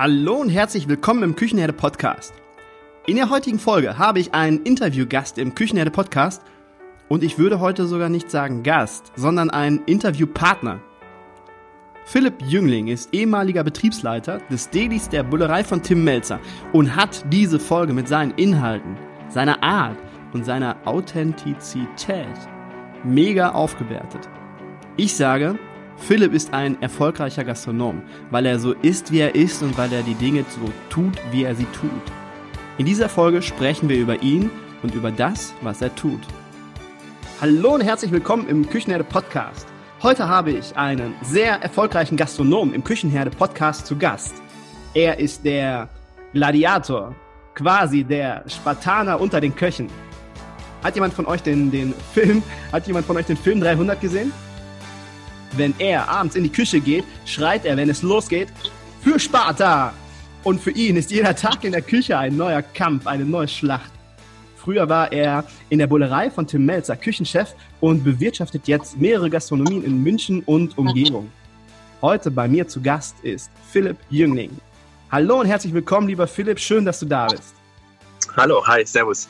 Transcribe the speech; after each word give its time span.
Hallo 0.00 0.36
und 0.36 0.48
herzlich 0.48 0.86
willkommen 0.86 1.24
im 1.24 1.34
Küchenherde 1.34 1.72
Podcast. 1.72 2.32
In 3.08 3.16
der 3.16 3.30
heutigen 3.30 3.58
Folge 3.58 3.98
habe 3.98 4.20
ich 4.20 4.32
einen 4.32 4.62
Interviewgast 4.62 5.38
im 5.38 5.56
Küchenherde 5.56 5.90
Podcast 5.90 6.40
und 7.08 7.24
ich 7.24 7.36
würde 7.36 7.58
heute 7.58 7.84
sogar 7.84 8.08
nicht 8.08 8.30
sagen 8.30 8.62
Gast, 8.62 9.10
sondern 9.16 9.50
einen 9.50 9.82
Interviewpartner. 9.86 10.78
Philipp 12.04 12.40
Jüngling 12.46 12.86
ist 12.86 13.12
ehemaliger 13.12 13.64
Betriebsleiter 13.64 14.38
des 14.48 14.70
Delis 14.70 15.08
der 15.08 15.24
Bullerei 15.24 15.64
von 15.64 15.82
Tim 15.82 16.04
Melzer 16.04 16.38
und 16.72 16.94
hat 16.94 17.24
diese 17.32 17.58
Folge 17.58 17.92
mit 17.92 18.06
seinen 18.06 18.30
Inhalten, 18.36 18.96
seiner 19.28 19.64
Art 19.64 19.98
und 20.32 20.44
seiner 20.44 20.76
Authentizität 20.84 22.38
mega 23.02 23.50
aufgewertet. 23.50 24.28
Ich 24.96 25.16
sage, 25.16 25.58
Philipp 26.00 26.32
ist 26.32 26.54
ein 26.54 26.80
erfolgreicher 26.80 27.44
Gastronom, 27.44 28.02
weil 28.30 28.46
er 28.46 28.58
so 28.58 28.72
ist, 28.72 29.12
wie 29.12 29.18
er 29.18 29.34
ist 29.34 29.62
und 29.62 29.76
weil 29.76 29.92
er 29.92 30.02
die 30.02 30.14
Dinge 30.14 30.44
so 30.48 30.72
tut, 30.88 31.18
wie 31.30 31.44
er 31.44 31.54
sie 31.54 31.66
tut. 31.66 31.90
In 32.78 32.86
dieser 32.86 33.08
Folge 33.08 33.42
sprechen 33.42 33.88
wir 33.88 33.98
über 33.98 34.22
ihn 34.22 34.50
und 34.82 34.94
über 34.94 35.10
das, 35.10 35.52
was 35.60 35.82
er 35.82 35.94
tut. 35.94 36.20
Hallo 37.40 37.74
und 37.74 37.82
herzlich 37.82 38.10
willkommen 38.10 38.48
im 38.48 38.68
Küchenherde 38.68 39.04
Podcast. 39.04 39.66
Heute 40.02 40.28
habe 40.28 40.52
ich 40.52 40.76
einen 40.76 41.14
sehr 41.22 41.60
erfolgreichen 41.60 42.16
Gastronom 42.16 42.72
im 42.72 42.84
Küchenherde 42.84 43.30
Podcast 43.30 43.86
zu 43.86 43.96
Gast. 43.96 44.34
Er 44.94 45.18
ist 45.18 45.44
der 45.44 45.88
Gladiator, 46.32 47.14
quasi 47.54 48.04
der 48.04 48.44
Spartaner 48.48 49.20
unter 49.20 49.40
den 49.40 49.54
Köchen. 49.54 49.88
Hat 50.82 50.94
jemand 50.94 51.12
von 51.12 51.26
euch 51.26 51.42
den, 51.42 51.70
den 51.70 51.92
Film, 52.14 52.42
hat 52.72 52.86
jemand 52.86 53.04
von 53.04 53.16
euch 53.16 53.26
den 53.26 53.36
Film 53.36 53.60
300 53.60 54.00
gesehen? 54.00 54.32
Wenn 55.56 55.74
er 55.78 56.08
abends 56.08 56.36
in 56.36 56.44
die 56.44 56.52
Küche 56.52 56.80
geht, 56.80 57.04
schreit 57.24 57.64
er, 57.64 57.76
wenn 57.76 57.88
es 57.88 58.02
losgeht, 58.02 58.48
für 59.02 59.18
Sparta! 59.18 59.94
Und 60.44 60.60
für 60.60 60.70
ihn 60.70 60.96
ist 60.96 61.10
jeder 61.10 61.34
Tag 61.34 61.64
in 61.64 61.72
der 61.72 61.82
Küche 61.82 62.16
ein 62.16 62.36
neuer 62.36 62.62
Kampf, 62.62 63.06
eine 63.06 63.24
neue 63.24 63.48
Schlacht. 63.48 63.90
Früher 64.56 64.88
war 64.88 65.12
er 65.12 65.44
in 65.68 65.78
der 65.78 65.86
Bullerei 65.86 66.30
von 66.30 66.46
Tim 66.46 66.64
Melzer 66.64 66.96
Küchenchef 66.96 67.54
und 67.80 68.04
bewirtschaftet 68.04 68.68
jetzt 68.68 68.98
mehrere 68.98 69.30
Gastronomien 69.30 69.82
in 69.84 70.02
München 70.02 70.42
und 70.44 70.76
Umgebung. 70.76 71.30
Heute 72.02 72.30
bei 72.30 72.46
mir 72.46 72.68
zu 72.68 72.80
Gast 72.80 73.16
ist 73.22 73.50
Philipp 73.70 73.96
Jüngling. 74.10 74.50
Hallo 75.10 75.40
und 75.40 75.46
herzlich 75.46 75.72
willkommen, 75.72 76.06
lieber 76.06 76.26
Philipp. 76.26 76.60
Schön, 76.60 76.84
dass 76.84 77.00
du 77.00 77.06
da 77.06 77.26
bist. 77.26 77.54
Hallo, 78.36 78.64
hi, 78.66 78.84
servus. 78.84 79.28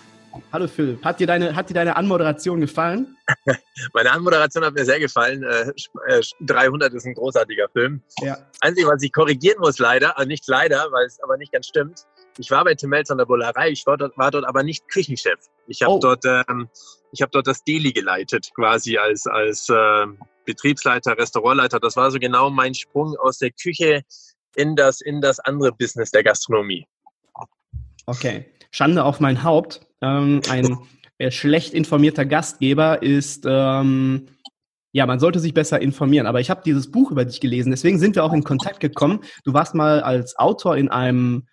Hallo 0.52 0.66
Philipp, 0.66 1.04
hat 1.04 1.20
dir 1.20 1.26
deine, 1.26 1.54
hat 1.54 1.68
dir 1.68 1.74
deine 1.74 1.96
Anmoderation 1.96 2.60
gefallen? 2.60 3.16
Meine 3.92 4.12
Anmoderation 4.12 4.64
hat 4.64 4.74
mir 4.74 4.84
sehr 4.84 4.98
gefallen. 4.98 5.42
Äh, 5.42 5.72
300 6.40 6.92
äh, 6.92 6.96
ist 6.96 7.06
ein 7.06 7.14
großartiger 7.14 7.68
Film. 7.68 8.02
Ja. 8.20 8.38
Einzige, 8.60 8.88
was 8.88 9.02
ich 9.02 9.12
korrigieren 9.12 9.58
muss, 9.60 9.78
leider, 9.78 10.16
also 10.16 10.28
nicht 10.28 10.48
leider, 10.48 10.88
weil 10.90 11.06
es 11.06 11.20
aber 11.22 11.36
nicht 11.36 11.52
ganz 11.52 11.66
stimmt. 11.66 12.06
Ich 12.38 12.50
war 12.50 12.64
bei 12.64 12.74
Tim 12.74 12.90
Melz 12.90 13.10
an 13.10 13.18
der 13.18 13.26
Bullerei, 13.26 13.70
ich 13.70 13.84
war 13.86 13.96
dort, 13.96 14.16
war 14.16 14.30
dort 14.30 14.46
aber 14.46 14.62
nicht 14.62 14.88
Küchenchef. 14.88 15.38
Ich 15.66 15.82
habe 15.82 15.94
oh. 15.94 15.98
dort, 15.98 16.24
ähm, 16.24 16.68
ich 17.12 17.20
habe 17.20 17.30
dort 17.32 17.46
das 17.46 17.64
Deli 17.64 17.92
geleitet, 17.92 18.50
quasi 18.54 18.96
als 18.96 19.26
als 19.26 19.68
äh, 19.68 20.06
Betriebsleiter, 20.44 21.18
Restaurantleiter. 21.18 21.80
Das 21.80 21.96
war 21.96 22.10
so 22.10 22.18
genau 22.18 22.48
mein 22.48 22.74
Sprung 22.74 23.16
aus 23.16 23.38
der 23.38 23.50
Küche 23.50 24.02
in 24.54 24.76
das 24.76 25.00
in 25.00 25.20
das 25.20 25.40
andere 25.40 25.72
Business 25.72 26.10
der 26.10 26.22
Gastronomie. 26.22 26.86
Okay, 28.06 28.46
Schande 28.70 29.04
auf 29.04 29.20
mein 29.20 29.42
Haupt. 29.42 29.80
Ähm, 30.00 30.40
ein 30.48 30.78
schlecht 31.30 31.74
informierter 31.74 32.24
Gastgeber 32.24 33.02
ist, 33.02 33.44
ähm, 33.48 34.26
ja, 34.92 35.06
man 35.06 35.20
sollte 35.20 35.38
sich 35.38 35.54
besser 35.54 35.80
informieren. 35.80 36.26
Aber 36.26 36.40
ich 36.40 36.50
habe 36.50 36.62
dieses 36.64 36.90
Buch 36.90 37.10
über 37.10 37.24
dich 37.24 37.40
gelesen, 37.40 37.70
deswegen 37.70 37.98
sind 37.98 38.16
wir 38.16 38.24
auch 38.24 38.32
in 38.32 38.44
Kontakt 38.44 38.80
gekommen. 38.80 39.20
Du 39.44 39.52
warst 39.52 39.74
mal 39.74 40.00
als 40.00 40.38
Autor 40.38 40.76
in 40.76 40.88
einem 40.88 41.46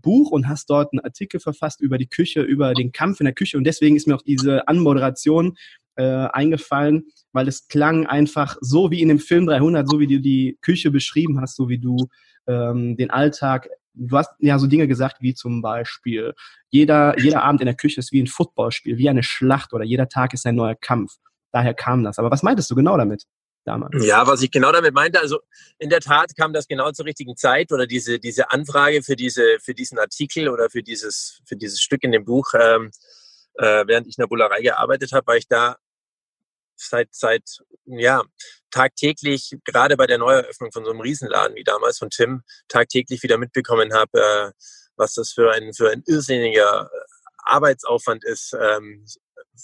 Buch 0.00 0.30
und 0.30 0.48
hast 0.48 0.70
dort 0.70 0.92
einen 0.92 1.00
Artikel 1.00 1.40
verfasst 1.40 1.80
über 1.80 1.98
die 1.98 2.08
Küche, 2.08 2.42
über 2.42 2.74
den 2.74 2.92
Kampf 2.92 3.20
in 3.20 3.24
der 3.24 3.34
Küche. 3.34 3.56
Und 3.56 3.64
deswegen 3.64 3.96
ist 3.96 4.06
mir 4.06 4.14
auch 4.14 4.22
diese 4.22 4.66
Anmoderation 4.68 5.56
äh, 5.96 6.02
eingefallen, 6.02 7.04
weil 7.32 7.48
es 7.48 7.68
klang 7.68 8.06
einfach 8.06 8.56
so 8.60 8.90
wie 8.90 9.02
in 9.02 9.08
dem 9.08 9.18
Film 9.18 9.46
300, 9.46 9.88
so 9.88 10.00
wie 10.00 10.06
du 10.06 10.20
die 10.20 10.58
Küche 10.62 10.90
beschrieben 10.90 11.40
hast, 11.40 11.56
so 11.56 11.68
wie 11.68 11.78
du 11.78 12.08
ähm, 12.46 12.96
den 12.96 13.10
Alltag 13.10 13.68
du 13.94 14.16
hast 14.16 14.30
ja 14.38 14.58
so 14.58 14.66
Dinge 14.66 14.88
gesagt 14.88 15.18
wie 15.20 15.34
zum 15.34 15.62
Beispiel, 15.62 16.34
jeder, 16.68 17.18
jeder 17.18 17.42
Abend 17.42 17.60
in 17.60 17.66
der 17.66 17.76
Küche 17.76 18.00
ist 18.00 18.12
wie 18.12 18.22
ein 18.22 18.26
Footballspiel, 18.26 18.98
wie 18.98 19.08
eine 19.08 19.22
Schlacht 19.22 19.72
oder 19.72 19.84
jeder 19.84 20.08
Tag 20.08 20.34
ist 20.34 20.46
ein 20.46 20.54
neuer 20.54 20.74
Kampf. 20.74 21.12
Daher 21.52 21.74
kam 21.74 22.02
das. 22.02 22.18
Aber 22.18 22.30
was 22.30 22.42
meintest 22.42 22.70
du 22.70 22.74
genau 22.74 22.96
damit? 22.96 23.24
Damals. 23.64 24.04
Ja, 24.04 24.26
was 24.26 24.42
ich 24.42 24.50
genau 24.50 24.72
damit 24.72 24.92
meinte, 24.92 25.20
also 25.20 25.38
in 25.78 25.88
der 25.88 26.00
Tat 26.00 26.36
kam 26.36 26.52
das 26.52 26.66
genau 26.66 26.90
zur 26.90 27.06
richtigen 27.06 27.36
Zeit 27.36 27.70
oder 27.70 27.86
diese, 27.86 28.18
diese 28.18 28.50
Anfrage 28.50 29.04
für, 29.04 29.14
diese, 29.14 29.58
für 29.60 29.72
diesen 29.72 30.00
Artikel 30.00 30.48
oder 30.48 30.68
für 30.68 30.82
dieses, 30.82 31.40
für 31.44 31.54
dieses 31.54 31.80
Stück 31.80 32.02
in 32.02 32.10
dem 32.10 32.24
Buch, 32.24 32.54
ähm, 32.54 32.90
äh, 33.54 33.84
während 33.86 34.08
ich 34.08 34.18
in 34.18 34.22
der 34.22 34.26
Bullerei 34.26 34.62
gearbeitet 34.62 35.12
habe, 35.12 35.28
weil 35.28 35.38
ich 35.38 35.46
da 35.46 35.76
seit, 36.76 37.08
seit, 37.12 37.42
ja, 37.84 38.22
tagtäglich, 38.70 39.56
gerade 39.64 39.96
bei 39.96 40.06
der 40.06 40.18
Neueröffnung 40.18 40.72
von 40.72 40.84
so 40.84 40.90
einem 40.90 41.00
Riesenladen 41.00 41.56
wie 41.56 41.64
damals 41.64 41.98
von 41.98 42.10
Tim, 42.10 42.42
tagtäglich 42.68 43.22
wieder 43.22 43.38
mitbekommen 43.38 43.92
habe, 43.92 44.20
äh, 44.20 44.52
was 44.96 45.14
das 45.14 45.32
für 45.32 45.52
ein, 45.52 45.72
für 45.74 45.90
ein 45.90 46.02
irrsinniger 46.06 46.90
äh, 46.92 46.98
Arbeitsaufwand 47.44 48.24
ist, 48.24 48.54
ähm, 48.58 49.04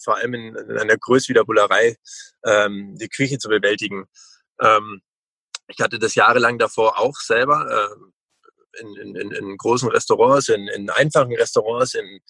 vor 0.03 0.17
allem 0.17 0.35
in, 0.35 0.55
in 0.55 0.79
einer 0.79 0.97
Größe 0.97 1.29
wie 1.29 1.35
der 1.35 1.45
Bullerei, 1.45 1.97
ähm, 2.45 2.97
die 2.99 3.09
Küche 3.09 3.39
zu 3.39 3.49
bewältigen. 3.49 4.07
Ähm, 4.61 5.01
ich 5.69 5.81
hatte 5.81 5.99
das 5.99 6.15
jahrelang 6.15 6.59
davor 6.59 6.99
auch 6.99 7.17
selber, 7.17 7.91
äh, 7.91 8.81
in, 8.81 9.17
in, 9.17 9.31
in 9.33 9.57
großen 9.57 9.89
Restaurants, 9.89 10.49
in, 10.49 10.69
in 10.69 10.91
einfachen 10.91 11.35
Restaurants, 11.35 11.95
in, 11.95 12.21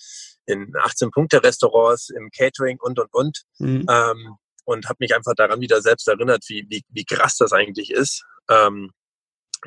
in 0.46 0.72
18-Punkte-Restaurants, 0.72 2.10
im 2.10 2.30
Catering 2.30 2.78
und, 2.80 2.98
und, 2.98 3.12
und. 3.12 3.42
Mhm. 3.58 3.86
Ähm, 3.88 4.36
und 4.68 4.86
habe 4.86 4.98
mich 5.00 5.14
einfach 5.14 5.32
daran 5.34 5.62
wieder 5.62 5.80
selbst 5.80 6.06
erinnert, 6.08 6.44
wie, 6.48 6.66
wie, 6.68 6.84
wie 6.90 7.06
krass 7.06 7.38
das 7.38 7.54
eigentlich 7.54 7.90
ist. 7.90 8.22
Ähm, 8.50 8.90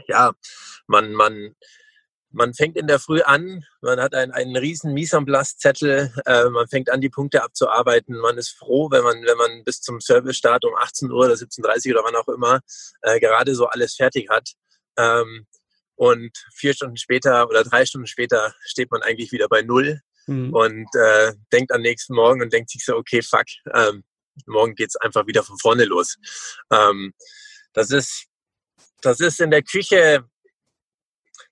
ja, 0.07 0.33
man, 0.85 1.13
man, 1.13 1.55
man 2.29 2.53
fängt 2.53 2.77
in 2.77 2.85
der 2.85 2.99
Früh 2.99 3.21
an, 3.21 3.65
man 3.81 3.99
hat 3.99 4.13
einen, 4.13 4.31
einen 4.31 4.55
riesen 4.55 4.93
Mise 4.93 5.17
zettel 5.57 6.13
äh, 6.27 6.49
man 6.49 6.67
fängt 6.67 6.91
an, 6.91 7.01
die 7.01 7.09
Punkte 7.09 7.41
abzuarbeiten. 7.41 8.15
Man 8.15 8.37
ist 8.37 8.51
froh, 8.51 8.91
wenn 8.91 9.03
man, 9.03 9.23
wenn 9.23 9.37
man 9.37 9.63
bis 9.63 9.81
zum 9.81 9.99
Servicestart 9.99 10.65
um 10.65 10.75
18 10.75 11.09
Uhr 11.09 11.25
oder 11.25 11.33
17.30 11.33 11.87
Uhr 11.87 11.99
oder 11.99 12.05
wann 12.05 12.15
auch 12.15 12.27
immer 12.27 12.59
äh, 13.01 13.19
gerade 13.19 13.55
so 13.55 13.65
alles 13.65 13.95
fertig 13.95 14.29
hat. 14.29 14.51
Ähm, 14.97 15.47
und 15.95 16.31
vier 16.53 16.75
Stunden 16.75 16.97
später 16.97 17.49
oder 17.49 17.63
drei 17.63 17.87
Stunden 17.87 18.07
später 18.07 18.53
steht 18.59 18.91
man 18.91 19.01
eigentlich 19.01 19.31
wieder 19.31 19.47
bei 19.47 19.63
Null 19.63 19.99
mhm. 20.27 20.53
und 20.53 20.87
äh, 20.93 21.33
denkt 21.51 21.71
am 21.71 21.81
nächsten 21.81 22.13
Morgen 22.13 22.43
und 22.43 22.53
denkt 22.53 22.69
sich 22.69 22.85
so, 22.85 22.95
okay, 22.95 23.23
fuck, 23.23 23.45
ähm, 23.73 24.03
morgen 24.45 24.75
geht's 24.75 24.95
einfach 24.95 25.27
wieder 25.27 25.43
von 25.43 25.57
vorne 25.57 25.85
los. 25.85 26.17
Ähm, 26.71 27.13
das 27.73 27.91
ist, 27.91 28.25
das 29.01 29.19
ist 29.19 29.39
in 29.39 29.51
der 29.51 29.63
Küche, 29.63 30.25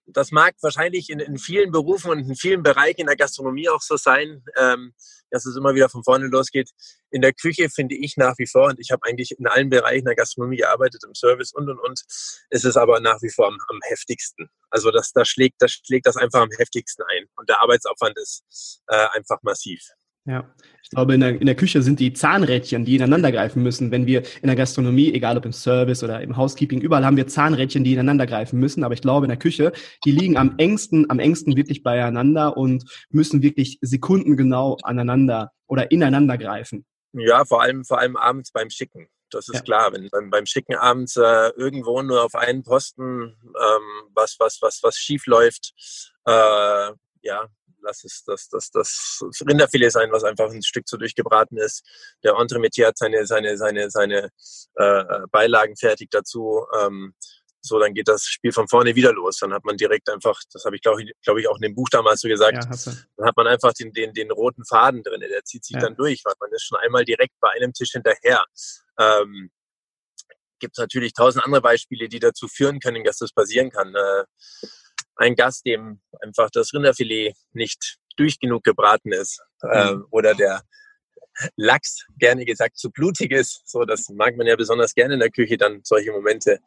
das 0.05 0.31
mag 0.31 0.55
wahrscheinlich 0.61 1.09
in, 1.09 1.19
in, 1.19 1.37
vielen 1.37 1.71
Berufen 1.71 2.11
und 2.11 2.19
in 2.19 2.35
vielen 2.35 2.63
Bereichen 2.63 3.01
in 3.01 3.07
der 3.07 3.15
Gastronomie 3.15 3.69
auch 3.69 3.81
so 3.81 3.95
sein, 3.95 4.43
ähm, 4.57 4.93
dass 5.31 5.45
es 5.45 5.55
immer 5.55 5.75
wieder 5.75 5.89
von 5.89 6.03
vorne 6.03 6.27
losgeht. 6.27 6.71
In 7.11 7.21
der 7.21 7.33
Küche 7.33 7.69
finde 7.69 7.95
ich 7.95 8.17
nach 8.17 8.33
wie 8.37 8.47
vor, 8.47 8.67
und 8.67 8.79
ich 8.79 8.91
habe 8.91 9.05
eigentlich 9.05 9.37
in 9.37 9.47
allen 9.47 9.69
Bereichen 9.69 10.05
der 10.05 10.15
Gastronomie 10.15 10.57
gearbeitet, 10.57 11.03
im 11.05 11.13
Service 11.13 11.53
und 11.53 11.69
und 11.69 11.79
und, 11.79 12.01
ist 12.49 12.65
es 12.65 12.77
aber 12.77 12.99
nach 12.99 13.21
wie 13.21 13.29
vor 13.29 13.47
am, 13.47 13.57
am 13.67 13.79
heftigsten. 13.87 14.49
Also 14.69 14.91
das, 14.91 15.11
das, 15.11 15.27
schlägt, 15.27 15.61
das 15.61 15.71
schlägt 15.71 16.07
das 16.07 16.17
einfach 16.17 16.41
am 16.41 16.51
heftigsten 16.57 17.03
ein. 17.11 17.25
Und 17.35 17.49
der 17.49 17.61
Arbeitsaufwand 17.61 18.17
ist 18.17 18.81
äh, 18.87 19.07
einfach 19.13 19.39
massiv. 19.43 19.81
Ja, 20.29 20.47
ich 20.83 20.91
glaube, 20.91 21.15
in 21.15 21.21
der, 21.21 21.41
in 21.41 21.47
der 21.47 21.55
Küche 21.55 21.81
sind 21.81 21.99
die 21.99 22.13
Zahnrädchen, 22.13 22.85
die 22.85 22.95
ineinander 22.95 23.31
greifen 23.31 23.63
müssen. 23.63 23.89
Wenn 23.89 24.05
wir 24.05 24.21
in 24.43 24.47
der 24.47 24.55
Gastronomie, 24.55 25.11
egal 25.11 25.35
ob 25.37 25.45
im 25.45 25.53
Service 25.53 26.03
oder 26.03 26.21
im 26.21 26.37
Housekeeping, 26.37 26.81
überall 26.81 27.03
haben 27.03 27.17
wir 27.17 27.25
Zahnrädchen, 27.25 27.83
die 27.83 27.93
ineinander 27.93 28.27
greifen 28.27 28.59
müssen. 28.59 28.83
Aber 28.83 28.93
ich 28.93 29.01
glaube, 29.01 29.25
in 29.25 29.29
der 29.29 29.39
Küche, 29.39 29.71
die 30.05 30.11
liegen 30.11 30.37
am 30.37 30.53
engsten, 30.59 31.09
am 31.09 31.17
engsten 31.17 31.57
wirklich 31.57 31.81
beieinander 31.81 32.57
und 32.57 32.83
müssen 33.09 33.41
wirklich 33.41 33.79
sekundengenau 33.81 34.77
aneinander 34.83 35.51
oder 35.65 35.89
ineinander 35.89 36.37
greifen. 36.37 36.85
Ja, 37.13 37.43
vor 37.43 37.63
allem, 37.63 37.83
vor 37.83 37.97
allem 37.97 38.15
abends 38.15 38.51
beim 38.51 38.69
Schicken. 38.69 39.07
Das 39.31 39.47
ist 39.47 39.55
ja. 39.55 39.61
klar. 39.61 39.93
Wenn 39.93 40.09
beim, 40.11 40.29
beim 40.29 40.45
Schicken 40.45 40.75
abends 40.75 41.15
äh, 41.17 41.49
irgendwo 41.57 42.03
nur 42.03 42.23
auf 42.23 42.35
einen 42.35 42.61
Posten 42.61 43.35
ähm, 43.45 44.11
was, 44.13 44.35
was, 44.37 44.59
was, 44.61 44.83
was 44.83 44.95
schief 44.95 45.25
läuft, 45.25 45.73
äh, 46.25 46.91
ja, 47.21 47.47
lass 47.81 48.03
es 48.03 48.23
das, 48.25 48.49
das, 48.49 48.71
das 48.71 49.23
Rinderfilet 49.47 49.91
sein, 49.91 50.11
was 50.11 50.23
einfach 50.23 50.49
ein 50.51 50.63
Stück 50.63 50.87
zu 50.87 50.97
durchgebraten 50.97 51.57
ist. 51.57 51.83
Der 52.23 52.35
Entremetier 52.35 52.87
hat 52.87 52.97
seine, 52.97 53.25
seine, 53.25 53.57
seine, 53.57 53.89
seine 53.89 54.29
äh, 54.75 55.03
Beilagen 55.31 55.75
fertig 55.75 56.09
dazu. 56.11 56.65
Ähm, 56.81 57.13
so, 57.61 57.77
dann 57.77 57.93
geht 57.93 58.07
das 58.07 58.23
Spiel 58.23 58.51
von 58.51 58.67
vorne 58.67 58.95
wieder 58.95 59.13
los. 59.13 59.37
Dann 59.37 59.53
hat 59.53 59.65
man 59.65 59.75
direkt 59.75 60.09
einfach, 60.09 60.39
das 60.51 60.63
habe 60.63 60.75
ich 60.75 60.81
glaube 60.81 61.03
ich, 61.03 61.11
glaube 61.21 61.41
ich 61.41 61.47
auch 61.47 61.57
in 61.57 61.63
dem 61.63 61.75
Buch 61.75 61.89
damals 61.91 62.21
so 62.21 62.27
gesagt, 62.27 62.63
ja, 62.63 62.93
dann 63.17 63.27
hat 63.27 63.35
man 63.35 63.47
einfach 63.47 63.73
den, 63.73 63.91
den, 63.91 64.13
den 64.13 64.31
roten 64.31 64.63
Faden 64.65 65.03
drin, 65.03 65.21
der 65.21 65.43
zieht 65.43 65.65
sich 65.65 65.75
ja. 65.75 65.81
dann 65.81 65.95
durch, 65.95 66.21
weil 66.23 66.35
man 66.39 66.51
ist 66.51 66.63
schon 66.63 66.77
einmal 66.79 67.03
direkt 67.03 67.33
bei 67.39 67.49
einem 67.51 67.73
Tisch 67.73 67.91
hinterher. 67.91 68.45
Ähm, 68.97 69.51
Gibt 70.59 70.77
natürlich 70.77 71.13
tausend 71.13 71.45
andere 71.45 71.61
Beispiele, 71.61 72.09
die 72.09 72.19
dazu 72.19 72.47
führen 72.47 72.79
können, 72.79 73.03
dass 73.03 73.17
das 73.17 73.31
passieren 73.31 73.71
kann. 73.71 73.93
Äh, 73.95 74.23
ein 75.19 75.35
Gast, 75.35 75.65
dem 75.65 75.99
einfach 76.21 76.49
das 76.49 76.73
Rinderfilet 76.73 77.33
nicht 77.51 77.97
durch 78.17 78.39
genug 78.39 78.63
gebraten 78.63 79.11
ist 79.11 79.41
äh, 79.61 79.93
oder 80.11 80.33
der 80.33 80.63
Lachs, 81.55 82.05
gerne 82.17 82.45
gesagt, 82.45 82.77
zu 82.77 82.89
blutig 82.89 83.31
ist. 83.31 83.61
So, 83.65 83.85
das 83.85 84.09
mag 84.09 84.35
man 84.35 84.47
ja 84.47 84.55
besonders 84.55 84.93
gerne 84.93 85.13
in 85.13 85.19
der 85.19 85.29
Küche, 85.29 85.57
dann 85.57 85.81
solche 85.83 86.11
Momente. 86.11 86.59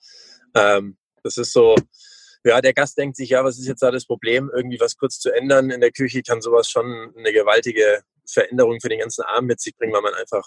Ähm, 0.54 0.96
das 1.22 1.36
ist 1.36 1.52
so, 1.52 1.76
ja, 2.44 2.60
der 2.60 2.72
Gast 2.72 2.96
denkt 2.98 3.16
sich, 3.16 3.30
ja, 3.30 3.44
was 3.44 3.58
ist 3.58 3.66
jetzt 3.66 3.82
da 3.82 3.90
das 3.90 4.06
Problem, 4.06 4.50
irgendwie 4.54 4.80
was 4.80 4.96
kurz 4.96 5.18
zu 5.18 5.30
ändern 5.30 5.70
in 5.70 5.80
der 5.80 5.92
Küche, 5.92 6.22
kann 6.22 6.40
sowas 6.40 6.68
schon 6.68 7.12
eine 7.16 7.32
gewaltige 7.32 8.02
Veränderung 8.26 8.80
für 8.80 8.88
den 8.88 9.00
ganzen 9.00 9.22
Abend 9.22 9.48
mit 9.48 9.60
sich 9.60 9.76
bringen, 9.76 9.92
weil 9.92 10.02
man 10.02 10.14
einfach, 10.14 10.46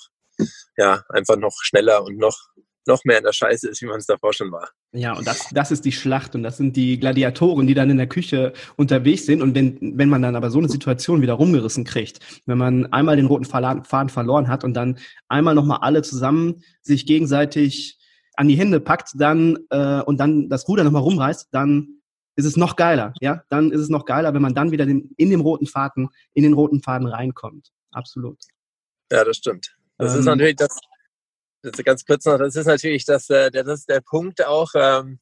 ja, 0.77 1.03
einfach 1.09 1.37
noch 1.37 1.55
schneller 1.61 2.03
und 2.03 2.17
noch 2.17 2.49
noch 2.87 3.03
mehr 3.05 3.17
in 3.17 3.23
der 3.23 3.33
Scheiße 3.33 3.69
ist, 3.69 3.81
wie 3.81 3.87
man 3.87 3.97
es 3.97 4.05
davor 4.05 4.33
schon 4.33 4.51
war. 4.51 4.69
Ja, 4.91 5.13
und 5.13 5.25
das, 5.27 5.49
das 5.51 5.71
ist 5.71 5.85
die 5.85 5.91
Schlacht 5.91 6.35
und 6.35 6.43
das 6.43 6.57
sind 6.57 6.75
die 6.75 6.99
Gladiatoren, 6.99 7.67
die 7.67 7.73
dann 7.73 7.89
in 7.89 7.97
der 7.97 8.07
Küche 8.07 8.53
unterwegs 8.75 9.25
sind. 9.25 9.41
Und 9.41 9.55
wenn, 9.55 9.97
wenn 9.97 10.09
man 10.09 10.21
dann 10.21 10.35
aber 10.35 10.49
so 10.49 10.59
eine 10.59 10.69
Situation 10.69 11.21
wieder 11.21 11.33
rumgerissen 11.33 11.83
kriegt, 11.83 12.19
wenn 12.45 12.57
man 12.57 12.91
einmal 12.93 13.15
den 13.15 13.25
roten 13.25 13.45
Faden 13.45 14.09
verloren 14.09 14.47
hat 14.47 14.63
und 14.63 14.73
dann 14.73 14.97
einmal 15.27 15.55
nochmal 15.55 15.79
alle 15.81 16.01
zusammen 16.01 16.63
sich 16.81 17.05
gegenseitig 17.05 17.99
an 18.37 18.47
die 18.47 18.55
Hände 18.55 18.79
packt, 18.79 19.11
dann 19.15 19.57
äh, 19.69 20.01
und 20.01 20.17
dann 20.19 20.49
das 20.49 20.67
Ruder 20.67 20.83
nochmal 20.83 21.01
rumreißt, 21.01 21.49
dann 21.51 22.01
ist 22.35 22.45
es 22.45 22.57
noch 22.57 22.75
geiler, 22.75 23.13
ja? 23.21 23.43
Dann 23.49 23.71
ist 23.71 23.79
es 23.79 23.89
noch 23.89 24.05
geiler, 24.05 24.33
wenn 24.33 24.41
man 24.41 24.53
dann 24.53 24.71
wieder 24.71 24.85
den, 24.85 25.11
in 25.15 25.29
den 25.29 25.39
roten 25.39 25.67
Faden, 25.67 26.09
in 26.33 26.43
den 26.43 26.53
roten 26.53 26.81
Faden 26.81 27.07
reinkommt. 27.07 27.71
Absolut. 27.91 28.37
Ja, 29.11 29.23
das 29.23 29.37
stimmt. 29.37 29.75
Das 29.97 30.13
ähm, 30.13 30.19
ist 30.19 30.25
natürlich 30.25 30.57
das, 30.57 30.77
das 31.65 31.83
ganz 31.83 32.05
kurz 32.05 32.25
noch, 32.25 32.37
das 32.37 32.55
ist 32.55 32.65
natürlich 32.65 33.05
das, 33.05 33.29
äh, 33.29 33.51
das 33.51 33.67
ist 33.67 33.89
der 33.89 34.01
Punkt 34.01 34.45
auch, 34.45 34.71
ähm, 34.75 35.19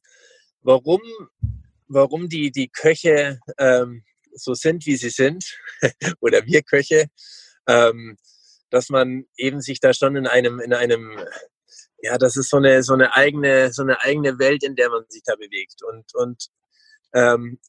warum, 0.60 1.00
warum 1.88 2.28
die, 2.28 2.50
die 2.50 2.68
Köche 2.68 3.40
ähm, 3.58 4.04
so 4.34 4.54
sind, 4.54 4.86
wie 4.86 4.96
sie 4.96 5.10
sind, 5.10 5.44
oder 6.20 6.44
wir 6.46 6.62
Köche, 6.62 7.06
ähm, 7.66 8.16
dass 8.70 8.88
man 8.88 9.26
eben 9.36 9.60
sich 9.60 9.80
da 9.80 9.94
schon 9.94 10.16
in 10.16 10.26
einem, 10.26 10.60
in 10.60 10.74
einem, 10.74 11.18
ja, 12.02 12.18
das 12.18 12.36
ist 12.36 12.50
so 12.50 12.56
eine, 12.56 12.82
so 12.82 12.94
eine 12.94 13.14
eigene, 13.14 13.72
so 13.72 13.82
eine 13.82 14.00
eigene 14.02 14.38
Welt, 14.38 14.64
in 14.64 14.74
der 14.76 14.90
man 14.90 15.04
sich 15.08 15.22
da 15.24 15.36
bewegt. 15.36 15.82
Und, 15.82 16.14
und 16.14 16.48
ähm, 17.14 17.60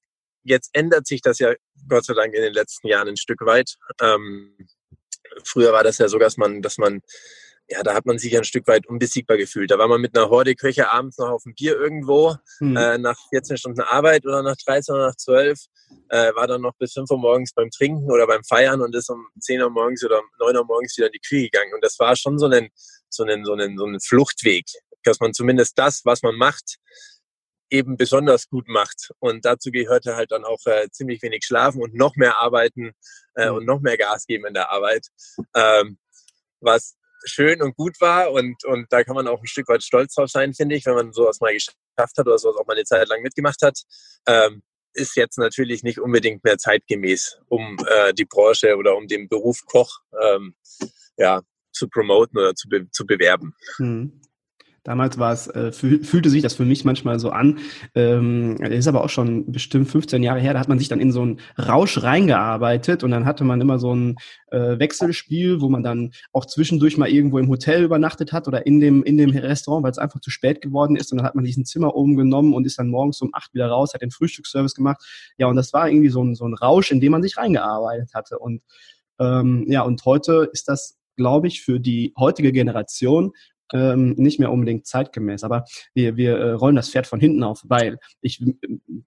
jetzt 0.44 0.72
ändert 0.74 1.08
sich 1.08 1.22
das 1.22 1.40
ja 1.40 1.54
Gott 1.88 2.06
sei 2.06 2.14
Dank 2.14 2.34
in 2.34 2.42
den 2.42 2.54
letzten 2.54 2.88
Jahren 2.88 3.08
ein 3.08 3.18
Stück 3.18 3.42
weit. 3.46 3.76
Ähm, 4.02 4.58
früher 5.44 5.72
war 5.74 5.84
das 5.84 6.00
ja 6.00 6.08
so, 6.08 6.18
dass 6.18 6.38
man, 6.38 6.62
dass 6.62 6.78
man 6.78 7.02
ja, 7.68 7.82
da 7.82 7.96
hat 7.96 8.06
man 8.06 8.20
sich 8.20 8.38
ein 8.38 8.44
Stück 8.44 8.68
weit 8.68 8.86
unbesiegbar 8.88 9.38
gefühlt. 9.38 9.72
Da 9.72 9.80
war 9.80 9.88
man 9.88 10.00
mit 10.00 10.16
einer 10.16 10.30
Horde 10.30 10.56
Köche 10.56 10.92
abends 10.92 11.18
noch 11.18 11.30
auf 11.30 11.44
dem 11.44 11.56
Bier 11.56 11.76
irgendwo, 11.76 12.36
mhm. 12.60 12.78
äh, 12.78 12.98
nach 12.98 13.18
14 13.30 13.58
Stunden 13.58 13.82
Arbeit 13.82 14.26
oder 14.26 14.44
nach 14.44 14.56
13 14.56 14.94
oder 14.94 15.08
nach 15.08 15.16
12, 15.16 15.60
äh, 16.10 16.36
war 16.36 16.48
dann 16.48 16.62
noch 16.62 16.76
bis 16.78 16.94
5 16.94 17.10
Uhr 17.10 17.18
morgens 17.18 17.54
beim 17.54 17.72
Trinken 17.72 18.12
oder 18.12 18.28
beim 18.28 18.44
Feiern 18.44 18.82
und 18.82 18.94
ist 18.96 19.10
um 19.10 19.26
10 19.40 19.62
Uhr 19.64 19.70
morgens 19.72 20.04
oder 20.06 20.20
um 20.20 20.26
9 20.40 20.58
Uhr 20.58 20.66
morgens 20.66 20.96
wieder 20.98 21.08
in 21.08 21.14
die 21.14 21.20
Küche 21.20 21.50
gegangen. 21.50 21.74
Und 21.74 21.84
das 21.84 21.98
war 21.98 22.16
schon 22.16 22.38
so 22.38 22.48
ein, 22.48 22.70
so 23.10 23.24
ein, 23.24 23.44
so 23.44 23.54
ein, 23.54 23.78
so 23.78 23.86
ein 23.86 24.00
Fluchtweg, 24.00 24.66
dass 25.04 25.20
man 25.20 25.34
zumindest 25.34 25.78
das, 25.80 26.02
was 26.06 26.22
man 26.22 26.36
macht, 26.36 26.76
eben 27.72 27.98
besonders 27.98 28.48
gut 28.48 28.68
macht. 28.68 29.12
Und 29.18 29.44
dazu 29.44 29.72
gehörte 29.72 30.16
halt 30.16 30.32
dann 30.32 30.46
auch 30.46 30.64
äh, 30.66 30.88
ziemlich 30.92 31.24
wenig 31.24 31.44
schlafen 31.46 31.82
und 31.82 31.96
noch 31.96 32.16
mehr 32.16 32.38
arbeiten 32.40 32.92
äh, 33.34 33.50
mhm. 33.50 33.56
und 33.56 33.66
noch 33.66 33.82
mehr 33.82 33.98
Gas 33.98 34.28
geben 34.28 34.46
in 34.46 34.54
der 34.54 34.72
Arbeit. 34.72 35.08
Ähm, 35.56 35.98
was 36.62 36.96
schön 37.26 37.62
und 37.62 37.76
gut 37.76 38.00
war 38.00 38.32
und, 38.32 38.64
und 38.66 38.86
da 38.92 39.04
kann 39.04 39.16
man 39.16 39.28
auch 39.28 39.42
ein 39.42 39.48
Stück 39.48 39.68
weit 39.68 39.84
stolz 39.84 40.16
drauf 40.16 40.30
sein, 40.30 40.54
finde 40.54 40.76
ich, 40.76 40.86
wenn 40.86 40.96
man 40.96 41.12
sowas 41.12 41.40
mal 41.42 41.54
geschafft 41.54 42.18
hat 42.18 42.26
oder 42.26 42.38
sowas 42.38 42.58
auch 42.58 42.68
mal 42.68 42.76
eine 42.76 42.84
Zeit 42.84 43.08
lang 43.08 43.22
mitgemacht 43.22 43.62
hat. 43.62 43.82
Ähm, 44.28 44.64
ist 44.94 45.16
jetzt 45.18 45.38
natürlich 45.38 45.84
nicht 45.84 46.00
unbedingt 46.00 46.44
mehr 46.44 46.58
zeitgemäß, 46.58 47.40
um 47.48 47.78
äh, 47.88 48.14
die 48.14 48.26
Branche 48.26 48.78
oder 48.78 48.96
um 48.96 49.08
den 49.08 49.28
Beruf 49.28 49.66
Koch 49.66 50.00
ähm, 50.22 50.56
ja, 51.18 51.42
zu 51.74 51.90
promoten 51.90 52.40
oder 52.40 52.56
zu, 52.56 52.70
be 52.70 52.90
zu 52.92 53.06
bewerben. 53.06 53.54
Mhm. 53.78 54.22
Damals 54.86 55.18
war 55.18 55.34
es, 55.34 55.48
äh, 55.48 55.72
fühlte 55.72 56.30
sich 56.30 56.44
das 56.44 56.54
für 56.54 56.64
mich 56.64 56.86
manchmal 56.86 57.18
so 57.20 57.32
an. 57.32 57.58
Ähm, 57.96 58.58
ist 58.58 58.88
aber 58.88 59.04
auch 59.04 59.10
schon 59.10 59.52
bestimmt 59.52 59.90
15 59.90 60.22
Jahre 60.22 60.40
her. 60.40 60.54
Da 60.54 60.60
hat 60.60 60.70
man 60.70 60.78
sich 60.78 60.88
dann 60.88 61.00
in 61.00 61.12
so 61.12 61.24
einen 61.24 61.40
Rausch 61.58 62.04
reingearbeitet 62.04 63.04
und 63.04 63.10
dann 63.10 63.26
hatte 63.26 63.44
man 63.44 63.60
immer 63.60 63.80
so 63.80 63.96
ein 63.96 64.16
äh, 64.52 64.78
Wechselspiel, 64.78 65.60
wo 65.60 65.70
man 65.70 65.82
dann 65.82 66.12
auch 66.34 66.46
zwischendurch 66.46 67.00
mal 67.00 67.10
irgendwo 67.10 67.40
im 67.40 67.50
Hotel 67.50 67.84
übernachtet 67.84 68.32
hat 68.32 68.48
oder 68.48 68.68
in 68.68 68.80
dem 68.80 69.02
in 69.02 69.18
dem 69.18 69.32
Restaurant, 69.32 69.84
weil 69.84 69.92
es 69.92 69.98
einfach 69.98 70.20
zu 70.20 70.30
spät 70.30 70.62
geworden 70.62 70.96
ist. 70.96 71.12
Und 71.12 71.18
dann 71.18 71.26
hat 71.26 71.34
man 71.34 71.46
diesen 71.46 71.66
Zimmer 71.66 71.96
oben 71.96 72.16
genommen 72.16 72.54
und 72.54 72.68
ist 72.68 72.78
dann 72.78 72.90
morgens 72.90 73.20
um 73.22 73.32
acht 73.34 73.56
wieder 73.56 73.68
raus, 73.68 73.96
hat 73.96 74.04
den 74.04 74.12
Frühstücksservice 74.12 74.76
gemacht. 74.76 75.04
Ja, 75.40 75.48
und 75.48 75.56
das 75.56 75.74
war 75.74 75.90
irgendwie 75.90 76.10
so 76.10 76.24
ein 76.24 76.36
so 76.36 76.46
ein 76.46 76.54
Rausch, 76.54 76.92
in 76.92 77.02
dem 77.02 77.12
man 77.12 77.24
sich 77.24 77.38
reingearbeitet 77.38 78.14
hatte. 78.14 78.38
Und 78.38 78.62
ähm, 79.20 79.66
ja, 79.68 79.82
und 79.82 80.06
heute 80.06 80.48
ist 80.54 80.68
das 80.68 81.00
glaube 81.18 81.48
ich, 81.48 81.62
für 81.62 81.80
die 81.80 82.14
heutige 82.18 82.52
Generation 82.52 83.32
ähm, 83.74 84.14
nicht 84.18 84.40
mehr 84.40 84.52
unbedingt 84.52 84.86
zeitgemäß. 84.88 85.44
Aber 85.44 85.66
wir, 85.94 86.18
wir 86.18 86.38
äh, 86.38 86.52
rollen 86.52 86.76
das 86.76 86.90
Pferd 86.90 87.08
von 87.08 87.20
hinten 87.20 87.44
auf, 87.44 87.62
weil 87.66 87.98
ich 88.22 88.44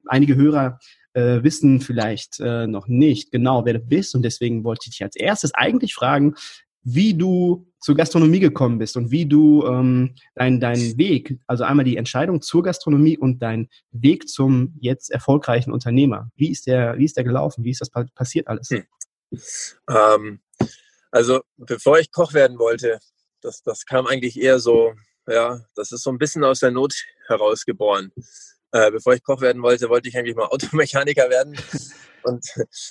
einige 0.06 0.36
Hörer 0.36 0.78
äh, 1.12 1.42
wissen 1.42 1.80
vielleicht 1.80 2.40
äh, 2.40 2.66
noch 2.66 2.88
nicht 2.88 3.30
genau, 3.30 3.64
wer 3.64 3.74
du 3.74 3.80
bist. 3.80 4.14
Und 4.14 4.22
deswegen 4.22 4.64
wollte 4.64 4.82
ich 4.84 4.92
dich 4.92 5.02
als 5.02 5.16
erstes 5.16 5.54
eigentlich 5.54 5.94
fragen, 5.94 6.34
wie 6.82 7.14
du 7.14 7.66
zur 7.80 7.94
Gastronomie 7.94 8.40
gekommen 8.40 8.78
bist 8.78 8.96
und 8.96 9.10
wie 9.10 9.26
du 9.26 9.64
ähm, 9.66 10.14
dein, 10.34 10.58
dein 10.58 10.98
Weg, 10.98 11.38
also 11.46 11.64
einmal 11.64 11.84
die 11.84 11.96
Entscheidung 11.96 12.40
zur 12.40 12.62
Gastronomie 12.62 13.16
und 13.16 13.40
dein 13.40 13.68
Weg 13.92 14.28
zum 14.28 14.74
jetzt 14.80 15.10
erfolgreichen 15.10 15.72
Unternehmer. 15.72 16.30
Wie 16.34 16.50
ist 16.50 16.66
der, 16.66 16.98
wie 16.98 17.04
ist 17.04 17.16
der 17.16 17.24
gelaufen? 17.24 17.64
Wie 17.64 17.70
ist 17.70 17.80
das 17.80 17.90
passiert 17.90 18.48
alles? 18.48 18.70
Hm. 18.70 18.84
Ähm, 19.88 20.40
also 21.10 21.40
bevor 21.56 21.98
ich 21.98 22.10
Koch 22.10 22.32
werden 22.32 22.58
wollte, 22.58 22.98
das, 23.40 23.62
das 23.62 23.86
kam 23.86 24.06
eigentlich 24.06 24.40
eher 24.40 24.58
so, 24.58 24.94
ja, 25.26 25.60
das 25.74 25.92
ist 25.92 26.02
so 26.02 26.10
ein 26.10 26.18
bisschen 26.18 26.44
aus 26.44 26.60
der 26.60 26.70
Not 26.70 26.94
herausgeboren. 27.26 28.12
Äh, 28.70 28.90
bevor 28.90 29.14
ich 29.14 29.22
Koch 29.22 29.40
werden 29.40 29.62
wollte, 29.62 29.88
wollte 29.88 30.08
ich 30.08 30.18
eigentlich 30.18 30.36
mal 30.36 30.46
Automechaniker 30.50 31.30
werden. 31.30 31.58
Und 32.22 32.46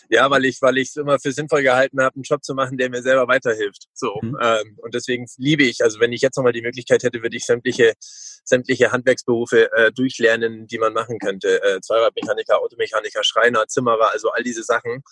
ja, 0.09 0.29
weil 0.31 0.45
ich, 0.45 0.61
weil 0.61 0.77
ich 0.77 0.89
es 0.89 0.95
immer 0.95 1.19
für 1.19 1.31
sinnvoll 1.31 1.61
gehalten 1.61 2.01
habe, 2.01 2.15
einen 2.15 2.23
Job 2.23 2.44
zu 2.44 2.55
machen, 2.55 2.77
der 2.77 2.89
mir 2.89 3.03
selber 3.03 3.27
weiterhilft. 3.27 3.88
So. 3.94 4.17
Mhm. 4.21 4.38
Ähm, 4.41 4.77
und 4.77 4.95
deswegen 4.95 5.27
liebe 5.38 5.63
ich, 5.63 5.83
also 5.83 5.99
wenn 5.99 6.13
ich 6.13 6.21
jetzt 6.21 6.38
nochmal 6.38 6.53
die 6.53 6.61
Möglichkeit 6.61 7.03
hätte, 7.03 7.21
würde 7.21 7.38
ich 7.38 7.45
sämtliche, 7.45 7.93
sämtliche 8.00 8.91
Handwerksberufe 8.91 9.71
äh, 9.73 9.91
durchlernen, 9.91 10.65
die 10.65 10.79
man 10.79 10.93
machen 10.93 11.19
könnte. 11.19 11.61
Äh, 11.61 11.81
Zweiradmechaniker, 11.81 12.59
Automechaniker, 12.59 13.23
Schreiner, 13.23 13.67
Zimmerer, 13.67 14.11
also 14.11 14.31
all 14.31 14.43
diese 14.43 14.63
Sachen 14.63 15.03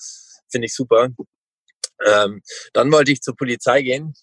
finde 0.49 0.65
ich 0.65 0.73
super. 0.73 1.09
Ähm, 2.05 2.41
dann 2.73 2.91
wollte 2.91 3.11
ich 3.11 3.21
zur 3.21 3.35
Polizei 3.35 3.81
gehen, 3.81 4.13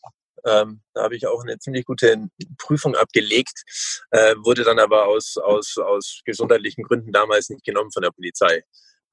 ähm, 0.45 0.83
da 0.95 1.05
habe 1.05 1.17
ich 1.17 1.27
auch 1.27 1.43
eine 1.43 1.59
ziemlich 1.59 1.85
gute 1.85 2.29
Prüfung 2.59 2.97
abgelegt, 2.97 3.63
äh, 4.11 4.35
wurde 4.43 4.65
dann 4.65 4.79
aber 4.79 5.07
aus, 5.07 5.37
aus, 5.37 5.79
aus 5.79 6.23
gesundheitlichen 6.25 6.85
Gründen 6.85 7.13
damals 7.13 7.49
nicht 7.51 7.65
genommen 7.65 7.93
von 7.93 8.03
der 8.03 8.11
Polizei. 8.11 8.63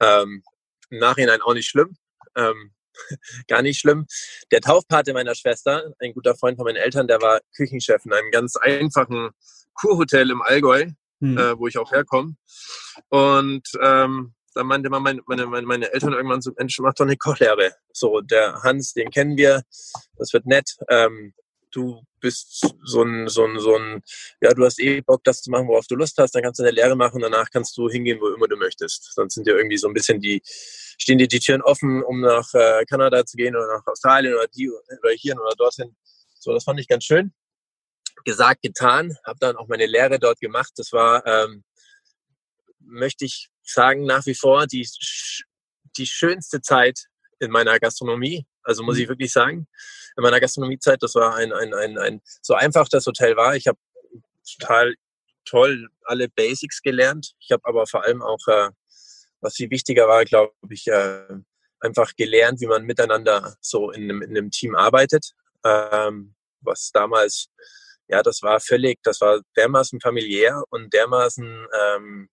Ähm, 0.01 0.43
Im 0.89 0.99
Nachhinein 0.99 1.41
auch 1.41 1.53
nicht 1.53 1.67
schlimm. 1.67 1.95
Ähm, 2.35 2.73
gar 3.47 3.61
nicht 3.61 3.79
schlimm. 3.79 4.05
Der 4.51 4.61
Taufpate 4.61 5.13
meiner 5.13 5.35
Schwester, 5.35 5.93
ein 5.99 6.13
guter 6.13 6.35
Freund 6.35 6.57
von 6.57 6.65
meinen 6.65 6.77
Eltern, 6.77 7.07
der 7.07 7.21
war 7.21 7.39
Küchenchef 7.55 8.05
in 8.05 8.13
einem 8.13 8.31
ganz 8.31 8.55
einfachen 8.55 9.29
Kurhotel 9.73 10.31
im 10.31 10.41
Allgäu, 10.41 10.87
hm. 11.21 11.37
äh, 11.37 11.57
wo 11.57 11.67
ich 11.67 11.77
auch 11.77 11.91
herkomme. 11.91 12.35
Und 13.09 13.67
ähm, 13.81 14.33
da 14.53 14.63
meinte 14.63 14.89
meine, 14.89 15.21
meine, 15.25 15.45
meine 15.45 15.91
Eltern 15.91 16.13
irgendwann 16.13 16.41
so, 16.41 16.51
Mensch, 16.57 16.79
mach 16.79 16.93
doch 16.93 17.05
eine 17.05 17.17
Kochlehre. 17.17 17.73
So, 17.93 18.21
der 18.21 18.61
Hans, 18.63 18.93
den 18.93 19.11
kennen 19.11 19.37
wir, 19.37 19.63
das 20.17 20.33
wird 20.33 20.45
nett. 20.45 20.77
Ähm, 20.89 21.33
du 21.71 22.01
bist 22.19 22.65
so 22.83 23.03
ein, 23.03 23.27
so 23.27 23.45
ein, 23.45 23.59
so 23.59 23.75
ein, 23.75 24.01
ja, 24.41 24.53
du 24.53 24.65
hast 24.65 24.79
eh 24.79 25.01
Bock, 25.01 25.23
das 25.23 25.41
zu 25.41 25.51
machen, 25.51 25.67
worauf 25.67 25.87
du 25.87 25.95
Lust 25.95 26.17
hast, 26.17 26.31
dann 26.31 26.43
kannst 26.43 26.59
du 26.59 26.63
eine 26.63 26.71
Lehre 26.71 26.95
machen 26.95 27.15
und 27.15 27.21
danach 27.21 27.49
kannst 27.51 27.77
du 27.77 27.89
hingehen, 27.89 28.19
wo 28.19 28.29
immer 28.29 28.47
du 28.47 28.57
möchtest. 28.57 29.13
Sonst 29.13 29.35
sind 29.35 29.47
dir 29.47 29.55
irgendwie 29.55 29.77
so 29.77 29.87
ein 29.87 29.93
bisschen 29.93 30.19
die, 30.19 30.41
stehen 30.43 31.17
dir 31.17 31.27
die 31.27 31.39
Türen 31.39 31.61
offen, 31.61 32.03
um 32.03 32.21
nach 32.21 32.53
äh, 32.53 32.85
Kanada 32.85 33.25
zu 33.25 33.37
gehen 33.37 33.55
oder 33.55 33.67
nach 33.67 33.87
Australien 33.87 34.33
oder 34.33 34.47
die 34.47 34.69
oder 34.69 35.11
hier 35.15 35.35
oder 35.35 35.55
dorthin. 35.55 35.95
So, 36.39 36.53
das 36.53 36.63
fand 36.63 36.79
ich 36.79 36.87
ganz 36.87 37.03
schön. 37.03 37.33
Gesagt, 38.25 38.61
getan, 38.61 39.15
habe 39.25 39.39
dann 39.39 39.55
auch 39.55 39.67
meine 39.67 39.85
Lehre 39.85 40.19
dort 40.19 40.39
gemacht. 40.39 40.73
Das 40.75 40.91
war, 40.91 41.25
ähm, 41.25 41.63
möchte 42.79 43.25
ich 43.25 43.49
sagen, 43.73 44.05
nach 44.05 44.25
wie 44.25 44.35
vor 44.35 44.67
die, 44.67 44.87
die 45.97 46.07
schönste 46.07 46.61
Zeit 46.61 47.05
in 47.39 47.51
meiner 47.51 47.79
Gastronomie. 47.79 48.45
Also 48.63 48.83
muss 48.83 48.97
ich 48.97 49.05
mhm. 49.05 49.09
wirklich 49.09 49.31
sagen, 49.31 49.67
in 50.17 50.23
meiner 50.23 50.39
Gastronomiezeit, 50.39 51.01
das 51.01 51.15
war 51.15 51.35
ein, 51.35 51.53
ein, 51.53 51.73
ein, 51.73 51.97
ein 51.97 52.21
so 52.41 52.53
einfach 52.53 52.87
das 52.89 53.05
Hotel 53.05 53.35
war. 53.35 53.55
Ich 53.55 53.67
habe 53.67 53.79
total 54.57 54.95
toll 55.45 55.87
alle 56.03 56.29
Basics 56.29 56.81
gelernt. 56.81 57.33
Ich 57.39 57.51
habe 57.51 57.63
aber 57.65 57.87
vor 57.87 58.03
allem 58.03 58.21
auch, 58.21 58.45
äh, 58.47 58.69
was 59.41 59.55
viel 59.55 59.69
wichtiger 59.69 60.07
war, 60.07 60.25
glaube 60.25 60.53
ich, 60.69 60.87
äh, 60.87 61.27
einfach 61.79 62.15
gelernt, 62.15 62.59
wie 62.61 62.67
man 62.67 62.83
miteinander 62.83 63.55
so 63.61 63.91
in 63.91 64.03
einem, 64.03 64.21
in 64.21 64.31
einem 64.31 64.51
Team 64.51 64.75
arbeitet. 64.75 65.33
Ähm, 65.63 66.35
was 66.61 66.91
damals, 66.91 67.47
ja, 68.07 68.21
das 68.21 68.41
war 68.41 68.59
völlig, 68.59 68.99
das 69.03 69.21
war 69.21 69.41
dermaßen 69.55 70.01
familiär 70.01 70.61
und 70.69 70.93
dermaßen 70.93 71.67
ähm, 71.73 72.29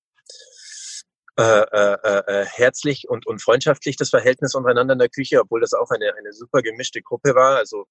äh, 1.39 1.43
äh, 1.43 2.43
äh, 2.43 2.47
herzlich 2.47 3.09
und, 3.09 3.27
und 3.27 3.43
freundschaftlich 3.43 3.97
das 3.97 4.11
Verhältnis 4.11 4.55
untereinander 4.55 4.95
in 4.95 4.99
der 4.99 5.11
Küche, 5.11 5.41
obwohl 5.41 5.61
das 5.61 5.75
auch 5.75 5.91
eine, 5.91 6.15
eine 6.15 6.33
super 6.33 6.63
gemischte 6.63 7.03
Gruppe 7.03 7.35
war. 7.35 7.57
Also 7.57 7.87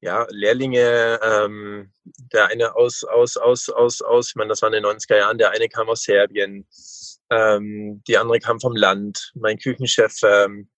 ja, 0.00 0.26
Lehrlinge, 0.30 1.20
ähm, 1.22 1.92
der 2.32 2.46
eine 2.46 2.74
aus, 2.74 3.04
aus, 3.04 3.36
aus, 3.36 3.68
aus, 3.68 4.02
aus, 4.02 4.28
ich 4.30 4.34
meine, 4.34 4.48
das 4.48 4.62
war 4.62 4.72
in 4.72 4.82
den 4.82 4.84
90er 4.84 5.16
Jahren, 5.16 5.38
der 5.38 5.50
eine 5.50 5.68
kam 5.68 5.88
aus 5.88 6.02
Serbien, 6.02 6.66
ähm, 7.30 8.02
die 8.08 8.18
andere 8.18 8.40
kam 8.40 8.58
vom 8.60 8.74
Land. 8.74 9.32
Mein 9.34 9.58
Küchenchef 9.58 10.14
ähm, 10.24 10.70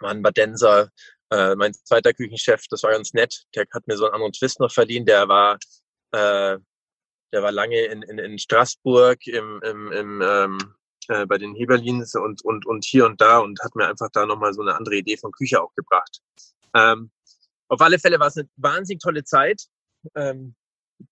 war 0.00 0.10
ein 0.12 0.22
Badenser, 0.22 0.90
äh, 1.30 1.54
mein 1.56 1.74
zweiter 1.74 2.14
Küchenchef, 2.14 2.66
das 2.70 2.82
war 2.82 2.92
ganz 2.92 3.12
nett, 3.12 3.44
der 3.54 3.66
hat 3.72 3.86
mir 3.86 3.96
so 3.96 4.04
einen 4.06 4.14
anderen 4.14 4.32
Twist 4.32 4.60
noch 4.60 4.72
verdient, 4.72 5.08
der 5.08 5.28
war 5.28 5.58
äh, 6.12 6.58
der 7.32 7.42
war 7.42 7.52
lange 7.52 7.80
in, 7.86 8.02
in, 8.02 8.18
in 8.18 8.38
Straßburg 8.38 9.26
im, 9.26 9.60
im, 9.62 9.92
im 9.92 10.22
ähm, 10.22 10.58
äh, 11.08 11.26
bei 11.26 11.38
den 11.38 11.54
Heberlins 11.54 12.14
und, 12.14 12.42
und, 12.44 12.66
und 12.66 12.84
hier 12.84 13.04
und 13.04 13.20
da 13.20 13.38
und 13.38 13.60
hat 13.62 13.74
mir 13.74 13.88
einfach 13.88 14.08
da 14.12 14.24
nochmal 14.24 14.54
so 14.54 14.62
eine 14.62 14.74
andere 14.74 14.96
Idee 14.96 15.16
von 15.16 15.32
Küche 15.32 15.62
auch 15.62 15.74
gebracht. 15.74 16.20
Ähm, 16.74 17.10
auf 17.68 17.80
alle 17.80 17.98
Fälle 17.98 18.18
war 18.18 18.28
es 18.28 18.36
eine 18.36 18.48
wahnsinnig 18.56 19.02
tolle 19.02 19.24
Zeit, 19.24 19.66
ähm, 20.14 20.54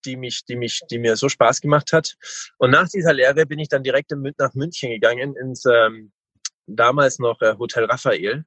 die 0.05 0.15
mich, 0.15 0.45
die 0.45 0.55
mich, 0.55 0.81
die 0.89 0.97
mir 0.97 1.15
so 1.15 1.29
Spaß 1.29 1.61
gemacht 1.61 1.91
hat. 1.93 2.15
Und 2.57 2.71
nach 2.71 2.87
dieser 2.89 3.13
Lehre 3.13 3.45
bin 3.45 3.59
ich 3.59 3.67
dann 3.67 3.83
direkt 3.83 4.11
nach 4.37 4.53
München 4.53 4.89
gegangen 4.89 5.35
ins 5.35 5.65
ähm, 5.65 6.11
damals 6.65 7.19
noch 7.19 7.41
äh, 7.41 7.55
Hotel 7.57 7.85
Raphael, 7.85 8.45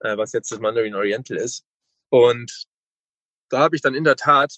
äh, 0.00 0.16
was 0.16 0.32
jetzt 0.32 0.50
das 0.50 0.58
Mandarin 0.58 0.94
Oriental 0.94 1.36
ist. 1.36 1.64
Und 2.08 2.64
da 3.48 3.60
habe 3.60 3.76
ich 3.76 3.82
dann 3.82 3.94
in 3.94 4.04
der 4.04 4.16
Tat 4.16 4.56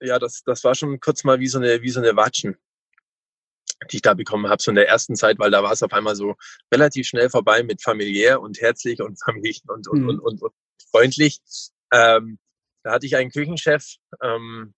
ja, 0.00 0.18
das, 0.18 0.42
das 0.44 0.64
war 0.64 0.74
schon 0.74 1.00
kurz 1.00 1.24
mal 1.24 1.40
wie 1.40 1.48
so 1.48 1.58
eine, 1.58 1.82
wie 1.82 1.90
so 1.90 2.00
eine 2.00 2.16
Watschen, 2.16 2.56
die 3.90 3.96
ich 3.96 4.02
da 4.02 4.14
bekommen 4.14 4.48
habe, 4.48 4.62
so 4.62 4.70
in 4.70 4.74
der 4.76 4.88
ersten 4.88 5.16
Zeit, 5.16 5.38
weil 5.38 5.50
da 5.50 5.62
war 5.62 5.72
es 5.72 5.82
auf 5.82 5.92
einmal 5.92 6.16
so 6.16 6.36
relativ 6.72 7.06
schnell 7.06 7.30
vorbei 7.30 7.62
mit 7.62 7.82
familiär 7.82 8.40
und 8.40 8.60
herzlich 8.60 9.00
und 9.00 9.22
familiär 9.22 9.60
und, 9.68 9.88
und, 9.88 10.02
mhm. 10.02 10.08
und, 10.08 10.20
und, 10.20 10.42
und, 10.42 10.52
freundlich. 10.90 11.40
Ähm, 11.92 12.38
da 12.82 12.92
hatte 12.92 13.06
ich 13.06 13.16
einen 13.16 13.30
Küchenchef, 13.30 13.96
ähm, 14.22 14.74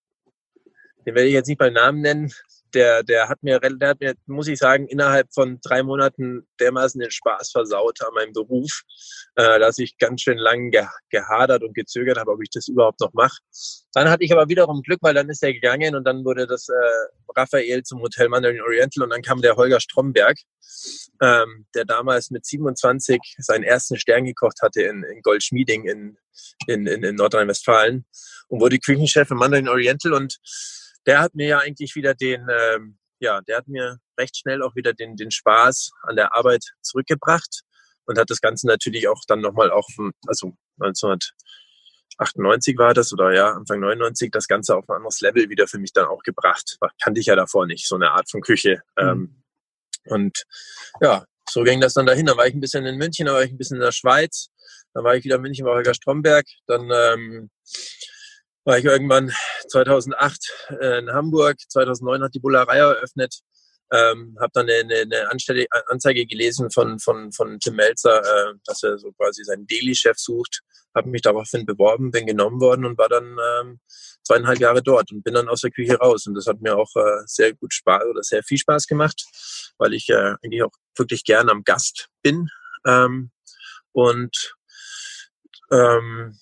den 1.06 1.14
werde 1.14 1.28
ich 1.28 1.34
jetzt 1.34 1.48
nicht 1.48 1.58
beim 1.58 1.72
Namen 1.72 2.00
nennen, 2.00 2.32
der, 2.74 3.02
der 3.02 3.28
hat 3.28 3.42
mir, 3.42 3.60
der 3.60 3.88
hat 3.88 4.00
mir, 4.00 4.14
muss 4.26 4.48
ich 4.48 4.58
sagen, 4.58 4.86
innerhalb 4.88 5.32
von 5.32 5.58
drei 5.62 5.82
Monaten 5.82 6.46
dermaßen 6.60 7.00
den 7.00 7.10
Spaß 7.10 7.50
versaut 7.50 8.00
an 8.02 8.14
meinem 8.14 8.32
Beruf, 8.32 8.82
äh, 9.36 9.58
dass 9.58 9.78
ich 9.78 9.98
ganz 9.98 10.22
schön 10.22 10.38
lang 10.38 10.70
ge 10.70 10.86
gehadert 11.10 11.62
und 11.62 11.74
gezögert 11.74 12.18
habe, 12.18 12.32
ob 12.32 12.42
ich 12.42 12.50
das 12.50 12.68
überhaupt 12.68 13.00
noch 13.00 13.12
mache. 13.12 13.38
Dann 13.92 14.08
hatte 14.08 14.24
ich 14.24 14.32
aber 14.32 14.48
wiederum 14.48 14.82
Glück, 14.82 15.00
weil 15.02 15.14
dann 15.14 15.28
ist 15.28 15.42
er 15.42 15.52
gegangen 15.52 15.94
und 15.94 16.04
dann 16.04 16.24
wurde 16.24 16.46
das 16.46 16.68
äh, 16.68 16.72
Raphael 17.36 17.82
zum 17.82 18.00
Hotel 18.00 18.28
Mandarin 18.28 18.60
Oriental 18.60 19.04
und 19.04 19.10
dann 19.10 19.22
kam 19.22 19.42
der 19.42 19.56
Holger 19.56 19.80
Stromberg, 19.80 20.38
ähm, 21.20 21.66
der 21.74 21.84
damals 21.84 22.30
mit 22.30 22.46
27 22.46 23.20
seinen 23.38 23.64
ersten 23.64 23.98
Stern 23.98 24.24
gekocht 24.24 24.62
hatte 24.62 24.82
in, 24.82 25.02
in 25.04 25.20
Goldschmieding 25.22 25.84
in, 25.84 26.16
in, 26.66 26.86
in, 26.86 27.02
in 27.02 27.14
Nordrhein-Westfalen 27.16 28.04
und 28.48 28.60
wurde 28.60 28.78
Küchenchef 28.78 29.30
im 29.30 29.38
Mandarin 29.38 29.68
Oriental 29.68 30.12
und 30.14 30.38
der 31.06 31.20
hat 31.20 31.34
mir 31.34 31.48
ja 31.48 31.58
eigentlich 31.58 31.94
wieder 31.94 32.14
den, 32.14 32.46
ähm, 32.50 32.98
ja, 33.18 33.40
der 33.42 33.58
hat 33.58 33.68
mir 33.68 33.98
recht 34.18 34.36
schnell 34.36 34.62
auch 34.62 34.74
wieder 34.74 34.92
den, 34.92 35.16
den 35.16 35.30
Spaß 35.30 35.92
an 36.02 36.16
der 36.16 36.34
Arbeit 36.34 36.64
zurückgebracht 36.80 37.62
und 38.04 38.18
hat 38.18 38.30
das 38.30 38.40
Ganze 38.40 38.66
natürlich 38.66 39.08
auch 39.08 39.20
dann 39.26 39.40
nochmal 39.40 39.70
auch, 39.70 39.88
also 40.26 40.54
1998 40.80 42.78
war 42.78 42.94
das 42.94 43.12
oder 43.12 43.32
ja, 43.32 43.52
Anfang 43.52 43.80
99, 43.80 44.30
das 44.30 44.48
Ganze 44.48 44.76
auf 44.76 44.88
ein 44.88 44.96
anderes 44.96 45.20
Level 45.20 45.48
wieder 45.50 45.66
für 45.66 45.78
mich 45.78 45.92
dann 45.92 46.06
auch 46.06 46.22
gebracht. 46.22 46.78
Kannte 47.02 47.20
ich 47.20 47.26
ja 47.26 47.36
davor 47.36 47.66
nicht, 47.66 47.86
so 47.86 47.94
eine 47.94 48.10
Art 48.10 48.30
von 48.30 48.40
Küche. 48.40 48.82
Mhm. 48.96 49.08
Ähm, 49.08 49.42
und 50.06 50.44
ja, 51.00 51.24
so 51.48 51.62
ging 51.62 51.80
das 51.80 51.94
dann 51.94 52.06
dahin. 52.06 52.26
Dann 52.26 52.36
war 52.36 52.46
ich 52.46 52.54
ein 52.54 52.60
bisschen 52.60 52.84
in 52.86 52.96
München, 52.96 53.26
dann 53.26 53.34
war 53.36 53.44
ich 53.44 53.50
ein 53.50 53.58
bisschen 53.58 53.76
in 53.76 53.82
der 53.82 53.92
Schweiz, 53.92 54.48
dann 54.94 55.04
war 55.04 55.14
ich 55.14 55.24
wieder 55.24 55.36
in 55.36 55.42
München 55.42 55.64
bei 55.64 55.72
Holger 55.72 55.94
Stromberg, 55.94 56.46
dann 56.66 56.90
ähm, 56.92 57.50
war 58.64 58.78
ich 58.78 58.84
irgendwann 58.84 59.32
2008 59.68 60.68
äh, 60.80 60.98
in 60.98 61.12
Hamburg, 61.12 61.56
2009 61.68 62.22
hat 62.22 62.34
die 62.34 62.40
Bullerei 62.40 62.78
eröffnet, 62.78 63.40
ähm, 63.92 64.36
habe 64.40 64.50
dann 64.54 64.70
eine, 64.70 65.00
eine 65.00 65.30
Anstelle, 65.30 65.66
Anzeige 65.88 66.26
gelesen 66.26 66.70
von, 66.70 66.98
von, 66.98 67.32
von 67.32 67.60
Tim 67.60 67.76
Melzer, 67.76 68.20
äh, 68.20 68.54
dass 68.64 68.82
er 68.82 68.98
so 68.98 69.12
quasi 69.12 69.44
seinen 69.44 69.66
Daily-Chef 69.66 70.16
sucht, 70.16 70.62
habe 70.94 71.10
mich 71.10 71.22
daraufhin 71.22 71.66
beworben, 71.66 72.10
bin 72.10 72.26
genommen 72.26 72.60
worden 72.60 72.84
und 72.84 72.96
war 72.98 73.08
dann 73.08 73.36
ähm, 73.60 73.80
zweieinhalb 74.24 74.60
Jahre 74.60 74.82
dort 74.82 75.12
und 75.12 75.22
bin 75.22 75.34
dann 75.34 75.48
aus 75.48 75.60
der 75.60 75.70
Küche 75.70 75.96
raus. 75.96 76.26
Und 76.26 76.34
das 76.34 76.46
hat 76.46 76.60
mir 76.60 76.76
auch 76.76 76.90
äh, 76.96 77.22
sehr 77.26 77.52
gut 77.54 77.74
Spaß 77.74 78.04
oder 78.10 78.22
sehr 78.22 78.42
viel 78.42 78.58
Spaß 78.58 78.86
gemacht, 78.86 79.24
weil 79.78 79.92
ich 79.94 80.08
äh, 80.08 80.34
eigentlich 80.42 80.62
auch 80.62 80.72
wirklich 80.96 81.24
gern 81.24 81.50
am 81.50 81.64
Gast 81.64 82.08
bin. 82.22 82.48
Ähm, 82.86 83.30
und 83.92 84.54
ähm, 85.70 86.38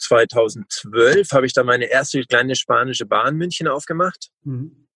2012 0.00 1.30
habe 1.32 1.46
ich 1.46 1.52
dann 1.52 1.66
meine 1.66 1.86
erste 1.86 2.22
kleine 2.24 2.56
spanische 2.56 3.06
Bar 3.06 3.28
in 3.28 3.36
München 3.36 3.68
aufgemacht. 3.68 4.30
Mhm. 4.42 4.88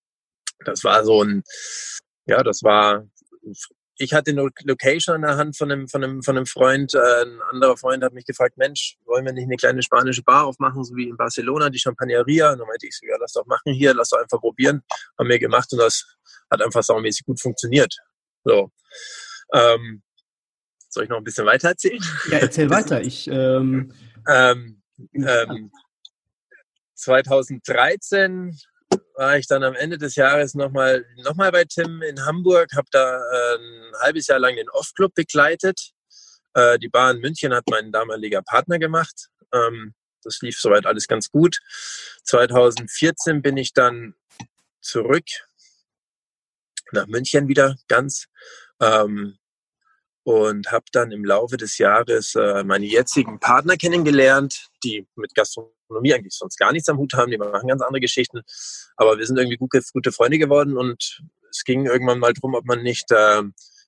Das 0.65 0.85
war 0.85 1.05
so 1.05 1.23
ein, 1.23 1.43
ja, 2.27 2.43
das 2.43 2.63
war, 2.63 3.07
ich 3.99 4.13
hatte 4.13 4.31
eine 4.31 4.49
Location 4.65 5.17
an 5.17 5.23
der 5.23 5.37
Hand 5.37 5.57
von 5.57 5.71
einem, 5.71 5.89
von 5.89 6.03
einem, 6.03 6.23
von 6.23 6.37
einem 6.37 6.47
Freund. 6.47 6.95
Äh, 6.95 7.25
ein 7.25 7.41
anderer 7.51 7.77
Freund 7.77 8.03
hat 8.03 8.13
mich 8.13 8.25
gefragt, 8.25 8.57
Mensch, 8.57 8.97
wollen 9.05 9.25
wir 9.25 9.33
nicht 9.33 9.45
eine 9.45 9.57
kleine 9.57 9.83
spanische 9.83 10.23
Bar 10.23 10.47
aufmachen, 10.47 10.83
so 10.83 10.97
wie 10.97 11.09
in 11.09 11.17
Barcelona, 11.17 11.71
die 11.71 11.79
Champagneria? 11.79 12.53
Und 12.53 12.59
dann 12.59 12.67
meinte 12.67 12.87
ich 12.87 12.97
so, 12.97 13.07
ja, 13.07 13.17
lass 13.21 13.33
doch 13.33 13.47
machen 13.47 13.73
hier, 13.73 13.95
lass 13.95 14.09
doch 14.09 14.19
einfach 14.19 14.41
probieren. 14.41 14.83
Haben 15.19 15.29
wir 15.29 15.39
gemacht 15.39 15.73
und 15.73 15.79
das 15.79 16.05
hat 16.51 16.63
einfach 16.63 16.83
saumäßig 16.83 17.27
gut 17.27 17.41
funktioniert. 17.41 17.95
So. 18.45 18.71
Ähm, 19.53 20.03
soll 20.89 21.05
ich 21.05 21.11
noch 21.11 21.19
ein 21.19 21.25
bisschen 21.25 21.47
weiter 21.47 21.71
erzählen? 21.71 22.03
Ja, 22.31 22.39
erzähl 22.39 22.71
weiter. 22.71 23.03
Ich, 23.03 23.29
ähm, 23.29 23.93
ähm, 24.29 24.83
ähm, 25.15 25.71
2013 26.95 28.59
war 29.17 29.37
ich 29.37 29.47
dann 29.47 29.63
am 29.63 29.75
Ende 29.75 29.99
des 29.99 30.17
Jahres 30.17 30.55
nochmal 30.55 31.05
noch 31.25 31.35
mal 31.35 31.53
bei 31.53 31.65
Tim 31.65 32.03
in 32.03 32.25
Hamburg, 32.25 32.73
habe 32.75 32.89
da 32.91 33.17
äh, 33.17 33.57
ein 33.57 33.93
halbes 34.01 34.27
Jahr 34.27 34.39
lang 34.39 34.57
den 34.57 34.71
Off-Club 34.71 35.15
begleitet. 35.15 35.93
Äh, 36.55 36.79
die 36.79 36.89
Bar 36.89 37.13
in 37.13 37.21
München 37.21 37.55
hat 37.55 37.65
mein 37.71 37.93
damaliger 37.93 38.43
Partner 38.43 38.79
gemacht. 38.79 39.29
Ähm, 39.53 39.95
das 40.23 40.41
lief 40.41 40.59
soweit 40.59 40.87
alles 40.87 41.07
ganz 41.07 41.31
gut. 41.31 41.59
2014 42.25 43.43
bin 43.43 43.57
ich 43.57 43.73
dann 43.73 44.15
zurück 44.81 45.27
nach 46.93 47.07
München 47.07 47.49
wieder 47.49 47.77
ganz. 47.89 48.27
Ähm, 48.81 49.39
und 50.25 50.73
habe 50.73 50.87
dann 50.93 51.13
im 51.13 51.25
Laufe 51.25 51.57
des 51.57 51.79
Jahres 51.79 52.35
äh, 52.35 52.65
meine 52.65 52.87
jetzigen 52.87 53.39
Partner 53.39 53.77
kennengelernt, 53.77 54.69
die 54.83 55.07
mit 55.17 55.35
Gastronomie 55.35 56.15
eigentlich 56.15 56.35
sonst 56.35 56.57
gar 56.57 56.73
nichts 56.73 56.89
am 56.89 56.99
Hut 56.99 57.13
haben, 57.13 57.31
die 57.31 57.39
machen 57.39 57.69
ganz 57.69 57.83
andere 57.83 58.01
Geschichten, 58.01 58.41
aber 58.97 59.19
wir 59.19 59.27
sind 59.27 59.39
irgendwie 59.39 59.59
gute, 59.59 59.81
gute 59.93 60.13
Freunde 60.13 60.39
geworden 60.39 60.77
und 60.77 61.23
es 61.51 61.63
ging 61.65 61.87
irgendwann 61.87 62.19
mal 62.19 62.33
drum, 62.33 62.55
ob 62.55 62.65
man 62.65 62.83
nicht 62.83 63.11
äh, 63.13 63.43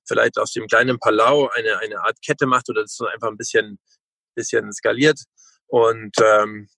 vielleicht 0.07 0.37
aus 0.37 0.53
dem 0.53 0.67
kleinen 0.67 0.99
Palau 0.99 1.49
eine, 1.49 1.79
eine 1.79 2.01
Art 2.01 2.17
Kette 2.25 2.45
macht 2.45 2.69
oder 2.69 2.83
das 2.83 2.99
einfach 3.13 3.29
ein 3.29 3.37
bisschen, 3.37 3.79
bisschen 4.35 4.71
skaliert 4.71 5.19
und 5.67 6.15
ähm, 6.23 6.69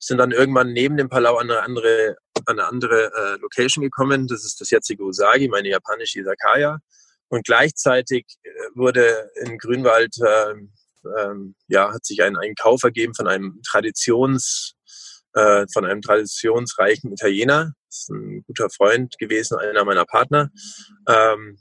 sind 0.00 0.18
dann 0.18 0.32
irgendwann 0.32 0.72
neben 0.72 0.96
dem 0.96 1.08
Palau 1.08 1.36
an 1.36 1.50
eine 1.50 1.62
andere, 1.62 2.16
an 2.46 2.58
eine 2.58 2.68
andere 2.68 3.12
äh, 3.14 3.40
Location 3.40 3.82
gekommen. 3.82 4.28
Das 4.28 4.44
ist 4.44 4.60
das 4.60 4.70
jetzige 4.70 5.02
Usagi, 5.02 5.48
meine 5.48 5.68
japanische 5.68 6.20
Izakaya. 6.20 6.78
Und 7.28 7.44
gleichzeitig 7.44 8.26
äh, 8.42 8.48
wurde 8.74 9.30
in 9.44 9.58
Grünwald, 9.58 10.14
äh, 10.20 10.52
äh, 10.52 11.34
ja, 11.68 11.92
hat 11.92 12.04
sich 12.04 12.22
ein, 12.22 12.36
ein 12.36 12.54
Kauf 12.54 12.82
ergeben 12.82 13.14
von 13.14 13.28
einem 13.28 13.60
Traditions, 13.66 14.74
äh, 15.34 15.66
von 15.72 15.84
einem 15.84 16.00
traditionsreichen 16.00 17.12
Italiener. 17.12 17.72
Das 17.88 18.00
ist 18.00 18.10
ein 18.10 18.42
guter 18.46 18.70
Freund 18.70 19.18
gewesen, 19.18 19.58
einer 19.58 19.84
meiner 19.84 20.04
Partner, 20.04 20.50
ähm, 21.08 21.58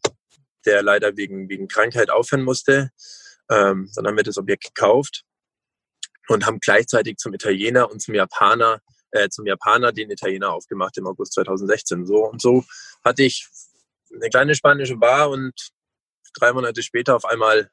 der 0.65 0.83
leider 0.83 1.15
wegen, 1.17 1.50
wegen 1.50 1.67
Krankheit 1.67 2.09
aufhören 2.09 2.43
musste. 2.43 2.91
Ähm, 3.50 3.89
dann 3.95 4.07
haben 4.07 4.17
wir 4.17 4.24
das 4.24 4.38
Objekt 4.38 4.74
gekauft 4.74 5.24
und 6.27 6.45
haben 6.45 6.59
gleichzeitig 6.59 7.17
zum 7.17 7.33
Italiener 7.33 7.89
und 7.89 8.01
zum 8.01 8.13
Japaner, 8.13 8.81
äh, 9.12 9.29
zum 9.29 9.45
Japaner 9.45 9.91
den 9.91 10.12
Italiener 10.12 10.51
aufgemacht 10.51 10.97
im 10.97 11.07
August 11.07 11.33
2016. 11.33 12.05
So 12.05 12.25
und 12.25 12.41
so 12.41 12.65
hatte 13.03 13.24
ich 13.24 13.47
eine 14.14 14.30
kleine 14.30 14.56
spanische 14.56 14.96
Bar 14.96 15.30
und 15.30 15.54
drei 16.36 16.54
Monate 16.54 16.84
später 16.84 17.16
auf 17.16 17.26
einmal 17.26 17.70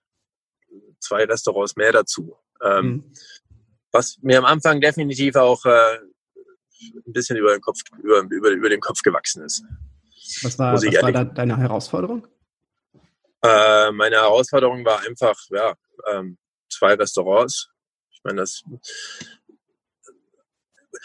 zwei 1.01 1.25
Restaurants 1.25 1.77
mehr 1.77 1.93
dazu. 1.93 2.37
Ähm, 2.63 2.87
mhm. 2.87 3.13
Was 3.93 4.19
mir 4.23 4.39
am 4.39 4.45
Anfang 4.45 4.81
definitiv 4.81 5.37
auch 5.37 5.65
äh, 5.65 5.99
ein 7.07 7.13
bisschen 7.13 7.37
über 7.37 7.53
den 7.53 7.61
Kopf, 7.61 7.81
über, 8.03 8.21
über, 8.31 8.51
über 8.51 8.69
den 8.69 8.81
Kopf 8.81 9.03
gewachsen 9.03 9.45
ist. 9.45 9.65
Was 10.43 10.59
war, 10.59 10.75
was 10.75 10.85
war 10.85 11.13
da 11.13 11.25
deine 11.25 11.57
Herausforderung? 11.57 12.27
Äh, 13.43 13.93
meine 13.93 14.17
Herausforderung 14.17 14.85
war 14.85 15.01
einfach, 15.01 15.39
ja, 15.51 15.75
ähm, 16.11 16.39
zwei 16.71 16.95
Restaurants. 16.95 17.69
Ich 18.11 18.21
meine, 18.25 18.41
das 18.41 18.63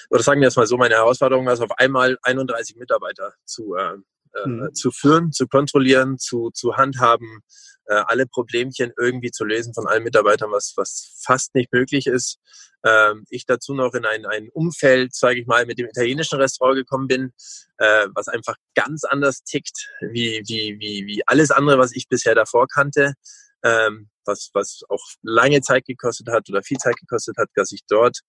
oder 0.09 0.23
sagen 0.23 0.41
wir 0.41 0.47
es 0.47 0.55
mal 0.55 0.65
so, 0.65 0.77
meine 0.77 0.95
Herausforderung 0.95 1.45
war 1.45 1.53
es, 1.53 1.61
auf 1.61 1.77
einmal 1.77 2.17
31 2.23 2.77
Mitarbeiter 2.77 3.33
zu, 3.45 3.75
äh, 3.75 3.97
äh, 4.33 4.47
mhm. 4.47 4.73
zu 4.73 4.91
führen, 4.91 5.31
zu 5.31 5.47
kontrollieren, 5.47 6.17
zu, 6.17 6.49
zu 6.51 6.77
handhaben, 6.77 7.41
äh, 7.85 8.03
alle 8.07 8.27
Problemchen 8.27 8.91
irgendwie 8.97 9.31
zu 9.31 9.43
lösen 9.43 9.73
von 9.73 9.87
allen 9.87 10.03
Mitarbeitern, 10.03 10.51
was, 10.51 10.73
was 10.75 11.19
fast 11.23 11.55
nicht 11.55 11.73
möglich 11.73 12.07
ist. 12.07 12.39
Ähm, 12.85 13.25
ich 13.29 13.45
dazu 13.45 13.73
noch 13.73 13.93
in 13.93 14.05
ein, 14.05 14.25
ein 14.25 14.49
Umfeld, 14.49 15.13
sage 15.13 15.41
ich 15.41 15.47
mal, 15.47 15.65
mit 15.65 15.79
dem 15.79 15.87
italienischen 15.87 16.39
Restaurant 16.39 16.77
gekommen 16.77 17.07
bin, 17.07 17.33
äh, 17.77 18.07
was 18.13 18.27
einfach 18.27 18.55
ganz 18.75 19.03
anders 19.03 19.43
tickt, 19.43 19.89
wie, 20.11 20.43
wie, 20.47 20.77
wie, 20.79 21.05
wie 21.07 21.27
alles 21.27 21.51
andere, 21.51 21.77
was 21.77 21.95
ich 21.95 22.07
bisher 22.07 22.35
davor 22.35 22.67
kannte. 22.67 23.13
Ähm, 23.63 24.09
was, 24.25 24.51
was 24.53 24.81
auch 24.89 25.03
lange 25.21 25.61
Zeit 25.61 25.85
gekostet 25.85 26.29
hat 26.29 26.49
oder 26.49 26.63
viel 26.63 26.77
Zeit 26.77 26.95
gekostet 26.97 27.35
hat, 27.37 27.49
dass 27.55 27.71
ich 27.71 27.81
dort 27.87 28.19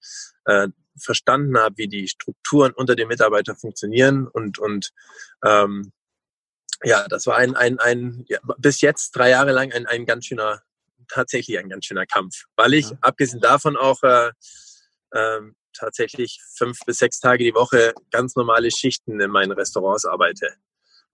äh, 0.46 0.68
verstanden 0.98 1.58
habe, 1.58 1.76
wie 1.78 1.88
die 1.88 2.08
Strukturen 2.08 2.72
unter 2.72 2.96
den 2.96 3.08
Mitarbeitern 3.08 3.56
funktionieren 3.56 4.26
und, 4.26 4.58
und 4.58 4.90
ähm, 5.44 5.92
ja, 6.82 7.06
das 7.08 7.26
war 7.26 7.36
ein, 7.36 7.54
ein, 7.56 7.78
ein 7.78 8.24
ja, 8.28 8.38
bis 8.58 8.80
jetzt 8.80 9.12
drei 9.12 9.30
Jahre 9.30 9.52
lang 9.52 9.72
ein, 9.72 9.86
ein 9.86 10.06
ganz 10.06 10.26
schöner, 10.26 10.62
tatsächlich 11.08 11.58
ein 11.58 11.68
ganz 11.68 11.84
schöner 11.84 12.06
Kampf, 12.06 12.44
weil 12.56 12.74
ich 12.74 12.90
ja. 12.90 12.98
abgesehen 13.02 13.40
davon 13.40 13.76
auch 13.76 14.02
äh, 14.02 14.30
äh, 15.10 15.40
tatsächlich 15.74 16.40
fünf 16.56 16.78
bis 16.86 16.98
sechs 16.98 17.20
Tage 17.20 17.44
die 17.44 17.54
Woche 17.54 17.94
ganz 18.10 18.34
normale 18.34 18.70
Schichten 18.70 19.20
in 19.20 19.30
meinen 19.30 19.52
Restaurants 19.52 20.04
arbeite. 20.04 20.54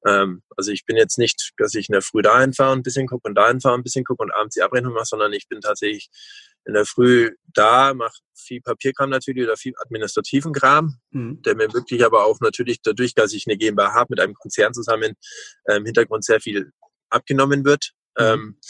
Ähm, 0.07 0.43
also 0.57 0.71
ich 0.71 0.87
bin 0.87 0.97
jetzt 0.97 1.19
nicht, 1.19 1.53
dass 1.59 1.75
ich 1.75 1.89
in 1.89 1.93
der 1.93 2.03
Früh 2.03 2.23
dahin 2.23 2.53
fahre 2.53 2.73
und 2.73 2.79
ein 2.79 2.83
bisschen 2.83 3.07
gucke 3.07 3.29
und 3.29 3.35
dahin 3.35 3.61
fahre 3.61 3.75
ein 3.75 3.83
bisschen 3.83 4.05
gucke 4.05 4.23
und 4.23 4.33
abends 4.33 4.55
die 4.55 4.63
Abrechnung 4.63 4.93
mache, 4.93 5.07
sondern 5.07 5.33
ich 5.33 5.49
bin 5.49 5.61
tatsächlich 5.61 6.09
in 6.65 6.75
der 6.75 6.85
Früh 6.85 7.31
da, 7.55 7.95
mache 7.95 8.17
viel 8.35 8.61
Papierkram 8.61 9.11
natürlich 9.11 9.45
oder 9.45 9.57
viel 9.57 9.75
administrativen 9.79 10.53
Kram, 10.53 10.99
mhm. 11.11 11.43
der 11.43 11.57
mir 11.57 11.73
wirklich 11.73 12.05
aber 12.05 12.25
auch 12.25 12.41
natürlich 12.41 12.81
dadurch, 12.83 13.15
dass 13.15 13.33
ich 13.33 13.47
eine 13.47 13.57
GmbH 13.57 13.95
habe 13.95 14.09
mit 14.11 14.21
einem 14.21 14.35
Konzern 14.35 14.75
zusammen, 14.75 15.15
äh, 15.65 15.77
im 15.77 15.85
Hintergrund 15.85 16.25
sehr 16.25 16.41
viel 16.41 16.71
abgenommen 17.11 17.65
wird. 17.65 17.93
Mhm. 18.19 18.25
Ähm, 18.25 18.61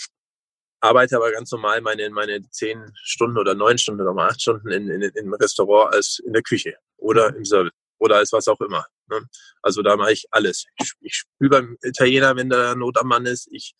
arbeite 0.80 1.16
aber 1.16 1.32
ganz 1.32 1.50
normal 1.50 1.80
meine, 1.80 2.08
meine 2.10 2.48
zehn 2.50 2.92
Stunden 3.02 3.38
oder 3.38 3.54
neun 3.54 3.78
Stunden 3.78 4.02
oder 4.02 4.12
mal 4.14 4.28
acht 4.28 4.40
Stunden 4.40 4.70
in, 4.70 4.88
in, 4.88 5.02
im 5.02 5.34
Restaurant 5.34 5.94
als 5.94 6.20
in 6.24 6.32
der 6.32 6.42
Küche 6.42 6.76
oder 6.96 7.30
mhm. 7.32 7.38
im 7.38 7.44
Service 7.44 7.72
oder 7.98 8.16
als 8.16 8.32
was 8.32 8.48
auch 8.48 8.60
immer. 8.60 8.86
Ne? 9.08 9.20
Also 9.62 9.82
da 9.82 9.96
mache 9.96 10.12
ich 10.12 10.26
alles. 10.30 10.64
Ich, 10.80 10.92
ich 11.00 11.14
spüre 11.14 11.50
beim 11.50 11.76
Italiener, 11.82 12.36
wenn 12.36 12.50
da 12.50 12.74
Not 12.74 12.98
am 12.98 13.08
Mann 13.08 13.26
ist. 13.26 13.48
Ich 13.50 13.74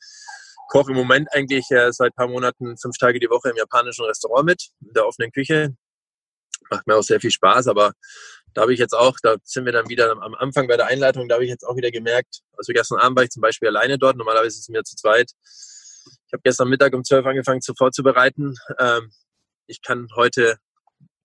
koche 0.69 0.91
im 0.91 0.97
Moment 0.97 1.29
eigentlich 1.33 1.71
äh, 1.71 1.93
seit 1.93 2.15
paar 2.15 2.29
Monaten 2.29 2.77
fünf 2.77 2.99
Tage 2.99 3.21
die 3.21 3.31
Woche 3.31 3.51
im 3.51 3.57
japanischen 3.57 4.05
Restaurant 4.05 4.47
mit, 4.47 4.69
in 4.81 4.93
der 4.93 5.07
offenen 5.07 5.31
Küche. 5.33 5.77
Macht 6.71 6.87
mir 6.87 6.97
auch 6.97 7.03
sehr 7.03 7.21
viel 7.21 7.31
Spaß, 7.31 7.69
aber 7.69 7.93
da 8.55 8.63
habe 8.63 8.73
ich 8.73 8.81
jetzt 8.81 8.95
auch, 8.95 9.17
da 9.23 9.37
sind 9.45 9.67
wir 9.67 9.73
dann 9.73 9.89
wieder 9.89 10.11
am 10.11 10.35
Anfang 10.35 10.67
bei 10.67 10.77
der 10.77 10.87
Einleitung, 10.87 11.29
da 11.29 11.35
habe 11.35 11.45
ich 11.45 11.51
jetzt 11.51 11.65
auch 11.65 11.77
wieder 11.77 11.91
gemerkt, 11.91 12.41
also 12.57 12.73
gestern 12.73 12.99
Abend 12.99 13.17
war 13.17 13.25
ich 13.25 13.31
zum 13.31 13.43
Beispiel 13.43 13.69
alleine 13.69 13.99
dort, 13.99 14.17
normalerweise 14.17 14.57
ist 14.57 14.61
es 14.61 14.69
mir 14.69 14.83
zu 14.83 14.97
zweit. 14.97 15.31
Ich 16.27 16.33
habe 16.33 16.41
gestern 16.43 16.69
Mittag 16.69 16.95
um 16.95 17.05
zwölf 17.05 17.27
angefangen 17.27 17.61
zu 17.61 17.75
vorzubereiten. 17.75 18.55
Ähm, 18.79 19.13
ich 19.67 19.83
kann 19.83 20.09
heute 20.17 20.59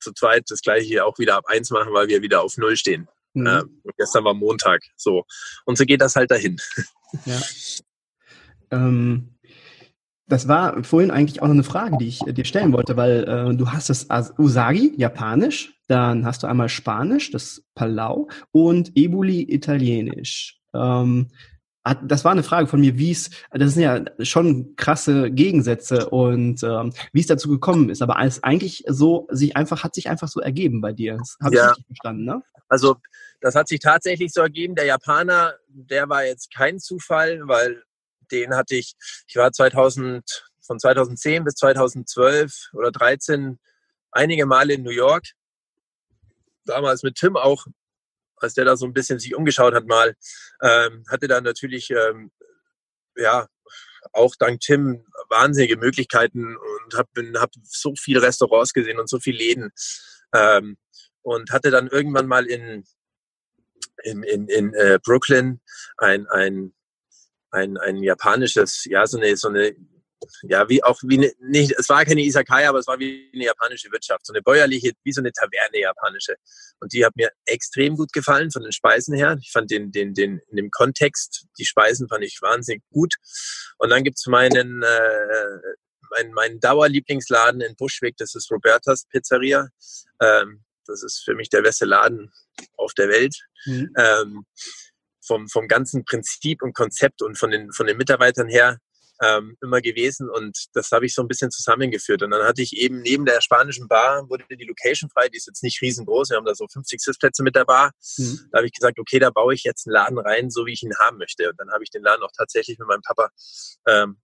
zu 0.02 0.14
zweit 0.14 0.46
das 0.50 0.62
gleiche 0.62 0.86
hier 0.86 1.06
auch 1.06 1.18
wieder 1.20 1.38
ab 1.38 1.46
eins 1.48 1.70
machen, 1.70 1.94
weil 1.94 2.08
wir 2.08 2.22
wieder 2.22 2.42
auf 2.42 2.58
Null 2.58 2.76
stehen. 2.76 3.08
Mhm. 3.34 3.48
Ähm, 3.48 3.82
gestern 3.98 4.24
war 4.24 4.34
Montag. 4.34 4.82
So. 4.98 5.24
Und 5.66 5.78
so 5.78 5.86
geht 5.86 6.02
das 6.02 6.16
halt 6.16 6.32
dahin. 6.32 6.58
Ja. 7.26 7.42
Ähm, 8.72 9.36
das 10.28 10.48
war 10.48 10.82
vorhin 10.86 11.12
eigentlich 11.12 11.42
auch 11.42 11.48
noch 11.48 11.56
eine 11.56 11.66
Frage, 11.66 11.98
die 11.98 12.08
ich 12.08 12.26
äh, 12.26 12.32
dir 12.32 12.46
stellen 12.46 12.72
wollte, 12.72 12.96
weil 12.96 13.26
äh, 13.28 13.54
du 13.54 13.70
hast 13.70 13.90
das 13.90 14.08
Usagi, 14.40 14.94
Japanisch, 14.96 15.74
dann 15.88 16.26
hast 16.26 16.44
du 16.44 16.48
einmal 16.48 16.70
Spanisch, 16.70 17.32
das 17.32 17.64
Palau, 17.76 18.30
und 18.54 18.96
Ebuli, 18.96 19.42
Italienisch. 19.42 20.62
Ähm, 20.74 21.32
das 21.84 22.24
war 22.24 22.32
eine 22.32 22.44
Frage 22.44 22.68
von 22.68 22.80
mir, 22.80 22.98
wie 22.98 23.12
es, 23.12 23.32
das 23.52 23.74
sind 23.74 23.84
ja 23.84 24.04
schon 24.24 24.76
krasse 24.76 25.32
Gegensätze 25.32 26.10
und 26.10 26.62
ähm, 26.64 26.94
wie 27.12 27.22
es 27.22 27.28
dazu 27.28 27.50
gekommen 27.50 27.90
ist. 27.90 28.02
Aber 28.02 28.18
alles 28.18 28.44
eigentlich 28.44 28.84
so, 28.88 29.28
sich 29.32 29.56
einfach, 29.56 29.84
hat 29.84 29.96
sich 29.96 30.10
einfach 30.10 30.28
so 30.28 30.40
ergeben 30.40 30.82
bei 30.82 30.94
dir. 30.94 31.18
Das 31.18 31.38
habe 31.42 31.56
ja. 31.56 31.64
ich 31.64 31.70
richtig 31.72 31.86
verstanden, 31.88 32.26
ne? 32.26 32.44
Also, 32.68 32.98
das 33.42 33.56
hat 33.56 33.68
sich 33.68 33.80
tatsächlich 33.80 34.32
so 34.32 34.42
ergeben. 34.42 34.76
Der 34.76 34.86
Japaner, 34.86 35.56
der 35.68 36.08
war 36.08 36.24
jetzt 36.24 36.54
kein 36.54 36.80
Zufall, 36.80 37.42
weil 37.46 37.84
den 38.32 38.56
hatte 38.56 38.76
ich, 38.76 38.94
ich 39.28 39.36
war 39.36 39.52
2000, 39.52 40.52
von 40.62 40.80
2010 40.80 41.44
bis 41.44 41.56
2012 41.56 42.70
oder 42.74 42.92
13 42.92 43.60
einige 44.12 44.46
Male 44.46 44.74
in 44.76 44.84
New 44.84 44.92
York. 44.92 45.26
Damals 46.66 47.02
mit 47.02 47.16
Tim 47.16 47.36
auch, 47.36 47.66
als 48.42 48.54
der 48.54 48.66
da 48.66 48.76
so 48.78 48.86
ein 48.86 48.94
bisschen 48.94 49.20
sich 49.20 49.36
umgeschaut 49.36 49.74
hat 49.74 49.86
mal, 49.86 50.16
ähm, 50.62 51.04
hatte 51.10 51.28
da 51.28 51.42
natürlich, 51.42 51.90
ähm, 51.92 52.32
ja, 53.16 53.48
auch 54.14 54.36
dank 54.38 54.60
Tim 54.62 55.06
wahnsinnige 55.30 55.78
Möglichkeiten 55.78 56.58
und 56.58 56.94
habe 56.96 57.10
hab 57.40 57.52
so 57.64 57.94
viele 57.96 58.22
Restaurants 58.22 58.74
gesehen 58.74 59.00
und 59.00 59.10
so 59.10 59.20
viele 59.20 59.38
Läden. 59.38 59.72
Ähm, 60.34 60.78
und 61.24 61.52
hatte 61.52 61.70
dann 61.70 61.88
irgendwann 61.88 62.28
mal 62.28 62.46
in, 62.48 62.84
in, 64.04 64.24
in, 64.24 64.48
in 64.48 64.74
äh, 64.74 64.98
Brooklyn 65.04 65.62
ein, 65.98 66.26
ein 66.28 66.74
ein, 67.52 67.78
ein 67.78 67.98
japanisches, 67.98 68.86
ja, 68.86 69.06
so 69.06 69.18
eine, 69.18 69.36
so 69.36 69.50
eine, 69.50 69.76
ja, 70.44 70.68
wie 70.70 70.84
auch 70.84 71.00
wie 71.04 71.18
eine, 71.18 71.34
nicht, 71.40 71.74
es 71.78 71.90
war 71.90 72.06
keine 72.06 72.22
Isakaya, 72.22 72.70
aber 72.70 72.80
es 72.80 72.88
war 72.88 73.00
wie 73.00 73.30
eine 73.34 73.46
japanische 73.46 73.92
Wirtschaft, 73.92 74.26
so 74.26 74.34
eine 74.34 74.42
bäuerliche, 74.42 74.92
wie 75.04 75.12
so 75.12 75.22
eine 75.22 75.32
Taverne 75.32 75.80
japanische. 75.80 76.36
Und 76.80 76.94
die 76.94 77.06
hat 77.06 77.16
mir 77.16 77.32
extrem 77.46 77.96
gut 77.96 78.14
gefallen 78.14 78.52
von 78.52 78.64
den 78.64 78.72
Speisen 78.72 79.16
her. 79.16 79.38
Ich 79.42 79.52
fand 79.52 79.72
den, 79.72 79.92
den, 79.92 80.14
den, 80.14 80.40
in 80.50 80.58
dem 80.58 80.72
Kontext, 80.72 81.46
die 81.58 81.66
Speisen 81.66 82.08
fand 82.08 82.24
ich 82.24 82.42
wahnsinnig 82.42 82.84
gut. 82.92 83.16
Und 83.78 83.90
dann 83.90 84.04
gibt's 84.04 84.28
meinen, 84.28 84.84
äh, 84.84 85.60
meinen, 86.12 86.34
meinen 86.34 86.60
Dauerlieblingsladen 86.60 87.62
in 87.62 87.76
Buschweg, 87.76 88.18
das 88.18 88.36
ist 88.36 88.52
Robertas 88.52 89.06
Pizzeria. 89.10 89.68
Ähm, 90.22 90.64
das 90.86 91.04
ist 91.04 91.24
für 91.24 91.36
mich 91.36 91.50
der 91.50 91.62
beste 91.62 91.86
Laden 91.86 92.32
auf 92.76 92.94
der 92.94 93.10
Welt. 93.10 93.36
Mhm. 93.66 93.94
Ähm, 93.98 94.46
vom, 95.24 95.48
vom 95.48 95.68
ganzen 95.68 96.04
Prinzip 96.04 96.64
und 96.64 96.74
Konzept 96.74 97.22
und 97.22 97.38
von 97.38 97.52
den, 97.52 97.72
von 97.72 97.86
den 97.86 97.98
Mitarbeitern 97.98 98.48
her 98.48 98.80
ähm, 99.22 99.58
immer 99.62 99.82
gewesen 99.82 100.30
und 100.30 100.66
das 100.74 100.92
habe 100.92 101.06
ich 101.06 101.14
so 101.14 101.22
ein 101.22 101.28
bisschen 101.28 101.52
zusammengeführt. 101.52 102.24
Und 102.24 102.32
dann 102.32 102.44
hatte 102.44 102.62
ich 102.62 102.76
eben 102.76 103.02
neben 103.02 103.26
der 103.26 103.42
spanischen 103.42 103.88
Bar, 103.88 104.30
wurde 104.30 104.46
die 104.50 104.66
Location 104.66 105.10
frei, 105.10 105.30
die 105.30 105.38
ist 105.38 105.48
jetzt 105.48 105.64
nicht 105.64 105.82
riesengroß, 105.82 106.32
wir 106.32 106.38
haben 106.38 106.46
da 106.46 106.56
so 106.56 106.68
50 106.68 107.02
Sitzplätze 107.02 107.44
mit 107.44 107.56
der 107.56 107.66
Bar. 107.66 107.92
Mhm. 108.18 108.40
Da 108.52 108.58
habe 108.58 108.68
ich 108.68 108.74
gesagt, 108.74 109.00
okay, 109.00 109.20
da 109.20 109.30
baue 109.30 109.54
ich 109.54 109.64
jetzt 109.64 109.88
einen 109.88 109.94
Laden 109.94 110.18
rein, 110.18 110.50
so 110.50 110.66
wie 110.66 110.74
ich 110.74 110.84
ihn 110.84 110.98
haben 111.00 111.18
möchte. 111.18 111.50
Und 111.50 111.60
dann 111.60 111.72
habe 111.72 111.84
ich 111.84 111.92
den 111.92 112.04
Laden 112.04 112.24
auch 112.24 112.32
tatsächlich 112.36 112.80
mit 112.80 112.88
meinem 112.88 113.02
Papa 113.02 113.30
ähm, 113.88 114.18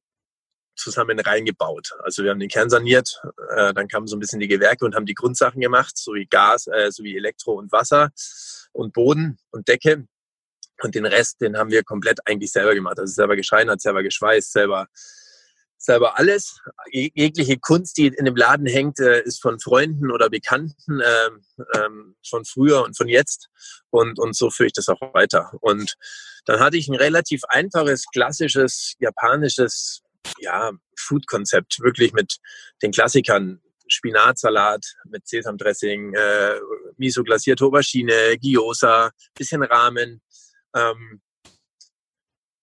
zusammen 0.75 1.19
reingebaut. 1.19 1.91
Also 2.03 2.23
wir 2.23 2.31
haben 2.31 2.39
den 2.39 2.49
Kern 2.49 2.69
saniert, 2.69 3.21
äh, 3.55 3.73
dann 3.73 3.87
kamen 3.87 4.07
so 4.07 4.15
ein 4.15 4.19
bisschen 4.19 4.39
die 4.39 4.47
Gewerke 4.47 4.85
und 4.85 4.95
haben 4.95 5.05
die 5.05 5.15
Grundsachen 5.15 5.59
gemacht, 5.59 5.97
so 5.97 6.13
wie 6.13 6.25
Gas, 6.25 6.67
äh, 6.67 6.91
so 6.91 7.03
wie 7.03 7.17
Elektro 7.17 7.53
und 7.53 7.71
Wasser 7.71 8.11
und 8.71 8.93
Boden 8.93 9.37
und 9.51 9.67
Decke. 9.67 10.07
Und 10.83 10.95
den 10.95 11.05
Rest, 11.05 11.41
den 11.41 11.57
haben 11.57 11.71
wir 11.71 11.83
komplett 11.83 12.19
eigentlich 12.25 12.51
selber 12.51 12.75
gemacht. 12.75 12.99
Also 12.99 13.13
selber 13.13 13.35
geschreinert, 13.35 13.81
selber 13.81 14.03
geschweißt, 14.03 14.51
selber, 14.51 14.87
selber 15.77 16.17
alles. 16.17 16.59
Jegliche 16.91 17.57
Kunst, 17.57 17.97
die 17.97 18.07
in 18.07 18.25
dem 18.25 18.35
Laden 18.35 18.67
hängt, 18.67 18.99
äh, 18.99 19.21
ist 19.23 19.41
von 19.41 19.59
Freunden 19.59 20.11
oder 20.11 20.29
Bekannten 20.29 21.01
ähm, 21.01 21.43
ähm, 21.73 22.15
von 22.27 22.45
früher 22.45 22.83
und 22.83 22.97
von 22.97 23.07
jetzt. 23.07 23.49
Und, 23.89 24.19
und 24.19 24.35
so 24.35 24.49
führe 24.49 24.67
ich 24.67 24.73
das 24.73 24.89
auch 24.89 25.01
weiter. 25.13 25.51
Und 25.61 25.95
dann 26.45 26.59
hatte 26.59 26.77
ich 26.77 26.87
ein 26.87 26.95
relativ 26.95 27.41
einfaches, 27.49 28.05
klassisches, 28.11 28.93
japanisches 28.99 30.01
ja, 30.39 30.71
Food-Konzept, 30.97 31.79
wirklich 31.81 32.13
mit 32.13 32.37
den 32.81 32.91
Klassikern. 32.91 33.61
Spinatsalat 33.89 34.85
mit 35.05 35.27
Sesamdressing, 35.27 36.13
äh, 36.13 36.59
Miso 36.97 37.23
glasierte 37.23 37.63
Aubergine, 37.63 38.37
Gyoza, 38.37 39.11
bisschen 39.33 39.63
Rahmen, 39.63 40.21
ähm, 40.77 41.21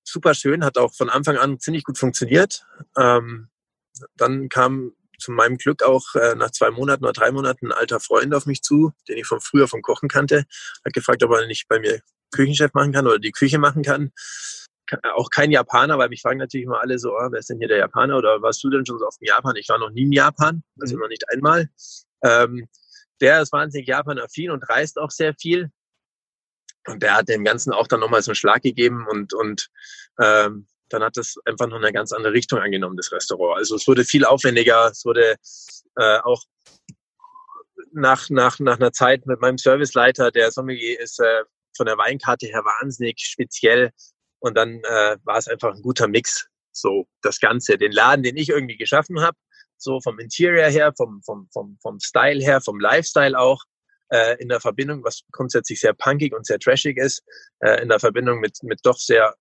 super 0.04 0.34
schön, 0.34 0.64
hat 0.64 0.78
auch 0.78 0.94
von 0.94 1.10
Anfang 1.10 1.36
an 1.36 1.58
ziemlich 1.58 1.84
gut 1.84 1.98
funktioniert. 1.98 2.64
Ähm, 2.96 3.48
dann 4.16 4.48
kam 4.48 4.92
zu 5.18 5.32
meinem 5.32 5.56
Glück 5.56 5.82
auch 5.82 6.14
äh, 6.14 6.34
nach 6.34 6.50
zwei 6.50 6.70
Monaten 6.70 7.04
oder 7.04 7.12
drei 7.12 7.30
Monaten 7.30 7.68
ein 7.68 7.72
alter 7.72 8.00
Freund 8.00 8.34
auf 8.34 8.46
mich 8.46 8.62
zu, 8.62 8.92
den 9.08 9.18
ich 9.18 9.26
von 9.26 9.40
früher 9.40 9.68
vom 9.68 9.82
Kochen 9.82 10.08
kannte, 10.08 10.44
hat 10.84 10.92
gefragt, 10.92 11.22
ob 11.22 11.32
er 11.32 11.46
nicht 11.46 11.68
bei 11.68 11.78
mir 11.78 12.00
Küchenchef 12.32 12.72
machen 12.74 12.92
kann 12.92 13.06
oder 13.06 13.18
die 13.18 13.32
Küche 13.32 13.58
machen 13.58 13.82
kann. 13.82 14.12
Auch 15.14 15.30
kein 15.30 15.50
Japaner, 15.50 15.98
weil 15.98 16.10
mich 16.10 16.20
fragen 16.20 16.38
natürlich 16.38 16.66
immer 16.66 16.80
alle 16.80 16.98
so, 16.98 17.12
oh, 17.12 17.28
wer 17.30 17.38
ist 17.38 17.48
denn 17.48 17.58
hier 17.58 17.68
der 17.68 17.78
Japaner 17.78 18.18
oder 18.18 18.42
warst 18.42 18.62
du 18.62 18.70
denn 18.70 18.84
schon 18.84 18.98
so 18.98 19.06
oft 19.06 19.20
in 19.20 19.28
Japan? 19.28 19.56
Ich 19.56 19.68
war 19.68 19.78
noch 19.78 19.90
nie 19.90 20.02
in 20.02 20.12
Japan, 20.12 20.62
also 20.78 20.94
mhm. 20.94 21.02
noch 21.02 21.08
nicht 21.08 21.24
einmal. 21.30 21.70
Ähm, 22.22 22.68
der 23.20 23.40
ist 23.40 23.52
wahnsinnig 23.52 23.88
Japan-affin 23.88 24.50
und 24.50 24.68
reist 24.68 24.98
auch 24.98 25.10
sehr 25.10 25.34
viel. 25.34 25.70
Und 26.86 27.02
der 27.02 27.16
hat 27.16 27.28
dem 27.28 27.44
Ganzen 27.44 27.72
auch 27.72 27.86
dann 27.86 28.00
nochmal 28.00 28.22
so 28.22 28.30
einen 28.30 28.36
Schlag 28.36 28.62
gegeben 28.62 29.06
und, 29.08 29.32
und 29.32 29.68
ähm, 30.20 30.66
dann 30.90 31.02
hat 31.02 31.16
das 31.16 31.36
einfach 31.46 31.66
noch 31.66 31.78
eine 31.78 31.92
ganz 31.92 32.12
andere 32.12 32.32
Richtung 32.32 32.58
angenommen, 32.58 32.96
das 32.96 33.10
Restaurant. 33.10 33.58
Also 33.58 33.76
es 33.76 33.88
wurde 33.88 34.04
viel 34.04 34.24
aufwendiger, 34.24 34.90
es 34.90 35.04
wurde 35.04 35.36
äh, 35.96 36.18
auch 36.18 36.42
nach, 37.92 38.28
nach, 38.28 38.58
nach 38.58 38.76
einer 38.76 38.92
Zeit 38.92 39.26
mit 39.26 39.40
meinem 39.40 39.58
Serviceleiter, 39.58 40.30
der 40.30 40.50
Sommelier 40.50 41.00
ist 41.00 41.20
äh, 41.20 41.44
von 41.76 41.86
der 41.86 41.98
Weinkarte 41.98 42.46
her 42.46 42.64
wahnsinnig 42.64 43.18
speziell, 43.18 43.90
Und 44.38 44.56
dann 44.56 44.80
äh, 44.84 45.16
war 45.24 45.38
es 45.38 45.48
einfach 45.48 45.74
ein 45.74 45.82
guter 45.82 46.06
Mix. 46.06 46.46
So 46.72 47.06
das 47.22 47.40
Ganze, 47.40 47.78
den 47.78 47.92
Laden, 47.92 48.22
den 48.22 48.36
ich 48.36 48.48
irgendwie 48.48 48.76
geschaffen 48.76 49.20
habe, 49.20 49.38
so 49.78 50.00
vom 50.00 50.18
Interior 50.18 50.66
her, 50.66 50.92
vom, 50.96 51.22
vom, 51.22 51.48
vom, 51.52 51.78
vom 51.80 52.00
Style 52.00 52.42
her, 52.42 52.60
vom 52.60 52.80
Lifestyle 52.80 53.38
auch, 53.38 53.64
äh, 54.14 54.36
in 54.40 54.48
der 54.48 54.60
Verbindung, 54.60 55.02
was 55.02 55.22
grundsätzlich 55.32 55.80
sehr 55.80 55.92
punkig 55.92 56.32
und 56.32 56.46
sehr 56.46 56.60
trashig 56.60 56.96
ist, 56.98 57.24
äh, 57.58 57.82
in 57.82 57.88
der 57.88 57.98
Verbindung 57.98 58.38
mit, 58.38 58.62
mit 58.62 58.78
doch 58.84 58.96
sehr 58.96 59.34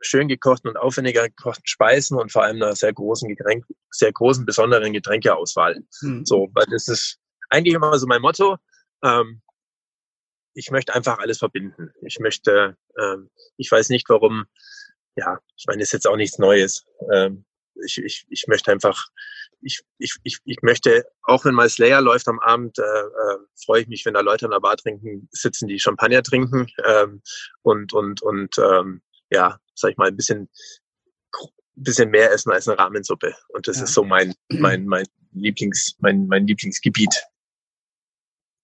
schön 0.00 0.28
gekochten 0.28 0.70
und 0.70 0.76
aufwendiger 0.76 1.28
gekochten 1.28 1.66
Speisen 1.66 2.16
und 2.16 2.30
vor 2.30 2.44
allem 2.44 2.62
einer 2.62 2.76
sehr 2.76 2.92
großen 2.92 3.28
Getränk, 3.28 3.66
sehr 3.90 4.12
großen, 4.12 4.46
besonderen 4.46 4.92
Getränkeauswahl. 4.92 5.82
Hm. 6.00 6.24
So, 6.24 6.48
weil 6.54 6.64
das 6.70 6.86
ist 6.86 7.18
eigentlich 7.50 7.74
immer 7.74 7.98
so 7.98 8.06
mein 8.06 8.22
Motto. 8.22 8.56
Ähm, 9.02 9.42
ich 10.54 10.70
möchte 10.70 10.94
einfach 10.94 11.18
alles 11.18 11.38
verbinden. 11.38 11.90
Ich 12.02 12.20
möchte, 12.20 12.76
ähm, 12.98 13.30
ich 13.56 13.70
weiß 13.70 13.88
nicht, 13.88 14.08
warum, 14.08 14.46
ja, 15.16 15.40
ich 15.56 15.64
meine, 15.66 15.82
ist 15.82 15.92
jetzt 15.92 16.06
auch 16.06 16.16
nichts 16.16 16.38
Neues. 16.38 16.86
Ähm, 17.12 17.44
ich, 17.84 17.98
ich, 17.98 18.26
ich 18.30 18.46
möchte 18.46 18.70
einfach, 18.70 19.08
ich, 19.62 19.80
ich, 19.98 20.16
ich, 20.22 20.38
ich 20.44 20.58
möchte, 20.62 21.04
auch 21.22 21.44
wenn 21.44 21.54
mal 21.54 21.68
Slayer 21.68 22.00
läuft 22.00 22.28
am 22.28 22.40
Abend, 22.40 22.78
äh, 22.78 22.82
äh, 22.82 23.38
freue 23.64 23.82
ich 23.82 23.88
mich, 23.88 24.04
wenn 24.06 24.14
da 24.14 24.20
Leute 24.20 24.46
an 24.46 24.52
der 24.52 24.60
Bar 24.60 24.76
trinken, 24.76 25.28
sitzen, 25.30 25.68
die 25.68 25.78
Champagner 25.78 26.22
trinken 26.22 26.66
ähm, 26.84 27.22
und, 27.62 27.92
und, 27.92 28.22
und 28.22 28.56
ähm, 28.58 29.02
ja, 29.30 29.58
sag 29.74 29.92
ich 29.92 29.96
mal, 29.96 30.08
ein 30.08 30.16
bisschen, 30.16 30.48
bisschen 31.74 32.10
mehr 32.10 32.32
essen 32.32 32.52
als 32.52 32.68
eine 32.68 32.78
Rahmensuppe. 32.78 33.34
Und 33.48 33.68
das 33.68 33.78
ja. 33.78 33.84
ist 33.84 33.94
so 33.94 34.04
mein, 34.04 34.34
mein, 34.48 34.86
mein 34.86 35.06
Lieblings, 35.32 35.96
mein, 35.98 36.26
mein 36.26 36.46
Lieblingsgebiet. 36.46 37.22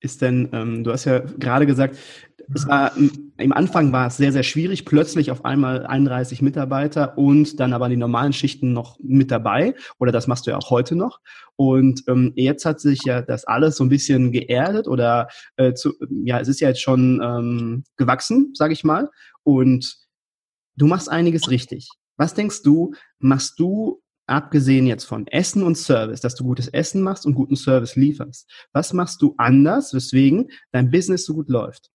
Ist 0.01 0.23
denn, 0.23 0.49
ähm, 0.53 0.85
du 0.85 0.93
hast 0.93 1.05
ja 1.05 1.21
gerade 1.21 1.67
gesagt, 1.67 1.97
es 2.55 2.67
war, 2.69 2.93
im 2.97 3.53
Anfang 3.53 3.93
war 3.93 4.07
es 4.07 4.17
sehr, 4.17 4.31
sehr 4.31 4.43
schwierig, 4.43 4.85
plötzlich 4.85 5.31
auf 5.31 5.45
einmal 5.45 5.87
31 5.87 6.43
Mitarbeiter 6.43 7.19
und 7.19 7.59
dann 7.59 7.73
aber 7.73 7.89
die 7.89 7.97
normalen 7.97 8.33
Schichten 8.33 8.73
noch 8.73 8.99
mit 9.01 9.31
dabei. 9.31 9.75
Oder 9.99 10.13
das 10.13 10.27
machst 10.27 10.47
du 10.47 10.53
ja 10.53 10.57
auch 10.57 10.71
heute 10.71 10.95
noch. 10.95 11.21
Und 11.57 12.05
ähm, 12.07 12.33
jetzt 12.37 12.65
hat 12.65 12.81
sich 12.81 13.01
ja 13.05 13.23
das 13.23 13.45
alles 13.47 13.77
so 13.77 13.85
ein 13.85 13.89
bisschen 13.89 14.31
geerdet 14.31 14.87
oder 14.87 15.29
äh, 15.57 15.73
zu, 15.75 15.95
ja, 16.25 16.39
es 16.39 16.49
ist 16.49 16.61
ja 16.61 16.69
jetzt 16.69 16.83
schon 16.83 17.21
ähm, 17.23 17.85
gewachsen, 17.97 18.53
sage 18.55 18.75
ich 18.75 18.85
mal. 18.85 19.11
Und 19.43 19.97
du 20.77 20.87
machst 20.87 21.11
einiges 21.11 21.51
richtig. 21.51 21.89
Was 22.17 22.35
denkst 22.35 22.63
du, 22.63 22.93
machst 23.19 23.59
du 23.59 24.03
abgesehen 24.27 24.87
jetzt 24.87 25.05
von 25.05 25.27
Essen 25.27 25.63
und 25.63 25.77
Service, 25.77 26.21
dass 26.21 26.35
du 26.35 26.45
gutes 26.45 26.69
Essen 26.69 27.03
machst 27.03 27.27
und 27.27 27.35
guten 27.35 27.57
Service 27.57 27.97
lieferst? 27.97 28.51
Was 28.73 28.93
machst 28.93 29.23
du 29.23 29.35
anders, 29.39 29.95
weswegen 29.95 30.51
dein 30.73 30.91
Business 30.91 31.25
so 31.25 31.35
gut 31.35 31.49
läuft? 31.49 31.91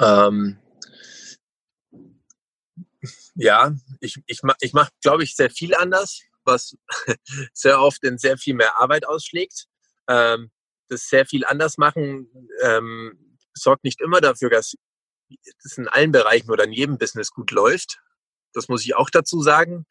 Ähm, 0.00 0.58
ja, 3.34 3.74
ich, 4.00 4.22
ich, 4.26 4.40
ich 4.60 4.72
mache, 4.72 4.90
glaube 5.02 5.24
ich, 5.24 5.36
sehr 5.36 5.50
viel 5.50 5.74
anders, 5.74 6.22
was 6.44 6.76
sehr 7.52 7.80
oft 7.80 8.02
in 8.04 8.18
sehr 8.18 8.38
viel 8.38 8.54
mehr 8.54 8.78
Arbeit 8.78 9.06
ausschlägt. 9.06 9.66
Ähm, 10.08 10.50
das 10.88 11.08
sehr 11.08 11.26
viel 11.26 11.44
anders 11.44 11.78
machen 11.78 12.28
ähm, 12.62 13.38
sorgt 13.54 13.84
nicht 13.84 14.00
immer 14.00 14.20
dafür, 14.20 14.50
dass 14.50 14.74
es 15.64 15.78
in 15.78 15.88
allen 15.88 16.12
Bereichen 16.12 16.50
oder 16.50 16.64
in 16.64 16.72
jedem 16.72 16.98
Business 16.98 17.30
gut 17.30 17.50
läuft. 17.50 18.00
Das 18.54 18.68
muss 18.68 18.84
ich 18.84 18.96
auch 18.96 19.10
dazu 19.10 19.42
sagen. 19.42 19.86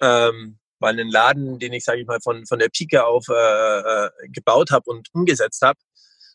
Ähm, 0.00 0.58
weil 0.78 0.98
ein 0.98 1.08
Laden, 1.08 1.58
den 1.60 1.72
ich, 1.72 1.84
sage 1.84 2.00
ich 2.00 2.06
mal, 2.06 2.20
von, 2.20 2.44
von 2.44 2.58
der 2.58 2.68
Pike 2.68 3.04
auf 3.04 3.26
äh, 3.28 3.34
äh 3.34 4.10
gebaut 4.32 4.72
habe 4.72 4.90
und 4.90 5.08
umgesetzt 5.12 5.62
habe, 5.62 5.78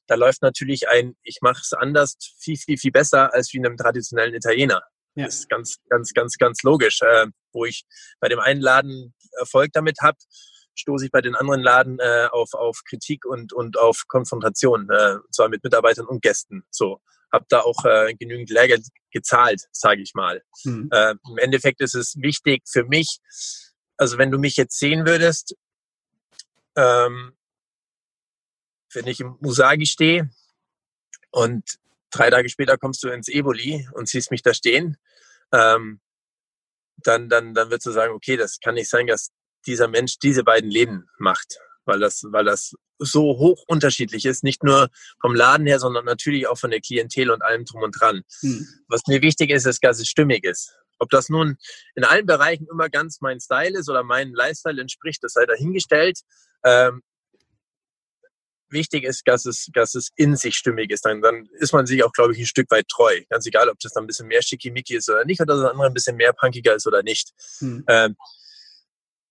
da 0.08 0.16
läuft 0.16 0.42
natürlich 0.42 0.88
ein, 0.88 1.18
ich 1.22 1.40
mache 1.42 1.62
es 1.62 1.74
anders, 1.74 2.18
viel, 2.40 2.58
viel, 2.58 2.78
viel 2.78 2.92
besser 2.92 3.34
als 3.34 3.52
wie 3.54 3.58
in 3.58 3.66
einem 3.66 3.76
traditionellen 3.76 4.34
Italiener. 4.34 4.82
Ja. 5.16 5.26
Das 5.26 5.40
ist 5.40 5.50
ganz, 5.50 5.78
ganz, 5.90 6.14
ganz, 6.14 6.38
ganz 6.38 6.64
logisch. 6.64 7.02
Äh, 7.02 7.28
wo 7.52 7.66
ich 7.66 7.86
bei 8.20 8.30
dem 8.30 8.40
einen 8.40 8.62
Laden 8.62 9.14
Erfolg 9.40 9.72
damit 9.74 9.98
habe, 10.02 10.18
stoße 10.78 11.06
ich 11.06 11.12
bei 11.12 11.22
den 11.22 11.36
anderen 11.36 11.62
Laden 11.62 12.00
äh, 12.00 12.28
auf, 12.32 12.54
auf 12.54 12.84
Kritik 12.88 13.26
und, 13.26 13.54
und 13.54 13.78
auf 13.78 14.04
Konfrontation, 14.08 14.90
äh, 14.90 15.18
zwar 15.32 15.50
mit 15.50 15.64
Mitarbeitern 15.64 16.06
und 16.06 16.22
Gästen. 16.22 16.64
So 16.70 17.02
habe 17.32 17.46
da 17.50 17.62
auch 17.62 17.84
äh, 17.86 18.14
genügend 18.16 18.50
Lehrgeld 18.50 18.88
gezahlt, 19.12 19.62
sage 19.72 20.02
ich 20.02 20.14
mal. 20.14 20.44
Mhm. 20.64 20.90
Äh, 20.92 21.16
Im 21.30 21.38
Endeffekt 21.38 21.82
ist 21.82 21.96
es 21.96 22.16
wichtig 22.18 22.64
für 22.68 22.84
mich, 22.86 23.20
also 23.98 24.18
wenn 24.18 24.32
du 24.32 24.38
mich 24.38 24.56
jetzt 24.58 24.78
sehen 24.80 25.06
würdest, 25.06 25.56
ähm, 26.76 27.36
wenn 28.94 29.08
ich 29.08 29.20
im 29.20 29.38
Musagi 29.42 29.86
stehe 29.86 30.30
und 31.32 31.78
drei 32.12 32.30
Tage 32.30 32.50
später 32.50 32.78
kommst 32.78 33.04
du 33.04 33.10
ins 33.10 33.28
Eboli 33.28 33.88
und 33.94 34.08
siehst 34.08 34.32
mich 34.32 34.44
da 34.44 34.54
stehen, 34.54 34.98
ähm, 35.52 36.00
dann, 36.98 37.30
dann, 37.30 37.54
dann 37.54 37.70
würdest 37.70 37.86
du 37.88 37.92
sagen, 37.92 38.14
okay, 38.14 38.38
das 38.38 38.60
kann 38.60 38.76
nicht 38.76 38.90
sein, 38.90 39.08
dass 39.08 39.32
dieser 39.68 39.88
Mensch 39.88 40.18
diese 40.20 40.44
beiden 40.44 40.72
Leben 40.72 41.08
macht, 41.18 41.60
weil 41.86 42.00
das, 42.00 42.24
weil 42.32 42.46
das 42.46 42.74
so 43.00 43.22
hoch 43.22 43.64
unterschiedlich 43.68 44.26
ist, 44.26 44.44
nicht 44.44 44.64
nur 44.64 44.90
vom 45.22 45.36
Laden 45.36 45.68
her, 45.68 45.80
sondern 45.80 46.06
natürlich 46.06 46.48
auch 46.48 46.58
von 46.58 46.72
der 46.72 46.82
Klientel 46.82 47.30
und 47.30 47.44
allem 47.44 47.66
drum 47.66 47.84
und 47.84 47.92
dran. 48.00 48.24
Hm. 48.40 48.68
Was 48.88 49.02
mir 49.08 49.22
wichtig 49.22 49.52
ist, 49.52 49.66
ist, 49.66 49.84
dass 49.84 50.00
es 50.00 50.08
stimmig 50.08 50.44
ist. 50.44 50.76
Ob 51.00 51.10
das 51.12 51.30
nun 51.30 51.58
in 51.96 52.04
allen 52.04 52.26
Bereichen 52.26 52.68
immer 52.72 52.90
ganz 52.90 53.22
mein 53.22 53.40
Style 53.40 53.78
ist 53.78 53.90
oder 53.90 54.04
meinem 54.04 54.34
Lifestyle 54.34 54.82
entspricht, 54.82 55.24
das 55.24 55.34
sei 55.34 55.46
dahingestellt. 55.46 56.22
Ähm, 56.64 57.04
wichtig 58.70 59.04
ist, 59.04 59.28
dass 59.28 59.46
es, 59.46 59.70
dass 59.74 59.96
es 59.96 60.10
in 60.16 60.36
sich 60.36 60.56
stimmig 60.56 60.92
ist. 60.92 61.06
Dann, 61.06 61.22
dann 61.22 61.48
ist 61.60 61.74
man 61.74 61.86
sich 61.86 62.04
auch, 62.04 62.12
glaube 62.12 62.34
ich, 62.34 62.40
ein 62.40 62.46
Stück 62.46 62.70
weit 62.72 62.88
treu. 62.88 63.22
Ganz 63.30 63.46
egal, 63.46 63.70
ob 63.70 63.80
das 63.80 63.94
dann 63.94 64.04
ein 64.04 64.08
bisschen 64.08 64.28
mehr 64.28 64.42
schickimicki 64.42 64.96
ist 64.96 65.10
oder 65.10 65.24
nicht, 65.26 65.40
oder 65.40 65.56
das 65.56 65.70
andere 65.72 65.88
ein 65.88 65.94
bisschen 65.94 66.16
mehr 66.16 66.34
punkiger 66.34 66.76
ist 66.76 66.88
oder 66.88 67.04
nicht. 67.04 67.32
Hm. 67.60 67.84
Ähm, 67.88 68.16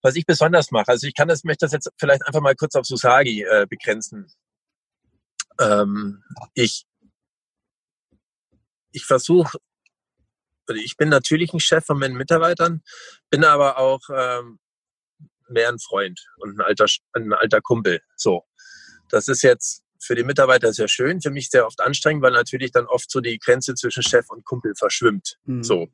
was 0.02 0.16
ich 0.16 0.26
besonders 0.26 0.70
mache, 0.70 0.88
also 0.88 1.06
ich 1.06 1.14
kann 1.14 1.28
das, 1.28 1.44
möchte 1.44 1.66
das 1.66 1.72
jetzt 1.72 1.90
vielleicht 1.98 2.26
einfach 2.26 2.40
mal 2.40 2.54
kurz 2.54 2.74
auf 2.74 2.87
Susagi 2.87 3.42
äh, 3.42 3.66
begrenzen. 3.68 4.26
Ähm, 5.59 6.22
ich 6.54 6.87
ich 8.96 9.04
versuche, 9.04 9.59
ich 10.74 10.96
bin 10.96 11.11
natürlich 11.11 11.52
ein 11.52 11.61
Chef 11.61 11.85
von 11.85 11.98
meinen 11.98 12.16
Mitarbeitern, 12.16 12.82
bin 13.30 13.44
aber 13.44 13.78
auch 13.78 14.00
ähm, 14.12 14.59
mehr 15.48 15.68
ein 15.68 15.78
Freund 15.78 16.20
und 16.38 16.59
ein 16.59 16.61
alter, 16.61 16.87
ein 17.12 17.32
alter 17.32 17.61
Kumpel. 17.61 18.00
So. 18.16 18.42
Das 19.11 19.28
ist 19.28 19.42
jetzt 19.42 19.82
für 20.00 20.14
die 20.14 20.24
Mitarbeiter 20.24 20.72
sehr 20.72 20.88
schön, 20.88 21.20
für 21.20 21.30
mich 21.30 21.50
sehr 21.50 21.66
oft 21.66 21.80
anstrengend, 21.80 22.22
weil 22.22 22.32
natürlich 22.32 22.72
dann 22.72 22.87
oft 22.87 23.11
so 23.11 23.20
die 23.20 23.38
Grenze 23.38 23.74
zwischen 23.74 24.02
Chef 24.02 24.28
und 24.30 24.44
Kumpel 24.44 24.74
verschwimmt. 24.74 25.37
Mhm. 25.44 25.62
So. 25.62 25.88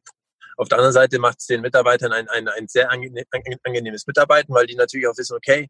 Auf 0.56 0.68
der 0.68 0.78
anderen 0.78 0.92
Seite 0.92 1.18
macht 1.18 1.40
es 1.40 1.46
den 1.46 1.60
Mitarbeitern 1.60 2.12
ein, 2.12 2.28
ein, 2.28 2.48
ein 2.48 2.68
sehr 2.68 2.90
angenehmes 2.90 4.06
Mitarbeiten, 4.06 4.54
weil 4.54 4.66
die 4.66 4.76
natürlich 4.76 5.06
auch 5.06 5.16
wissen, 5.16 5.36
okay, 5.36 5.68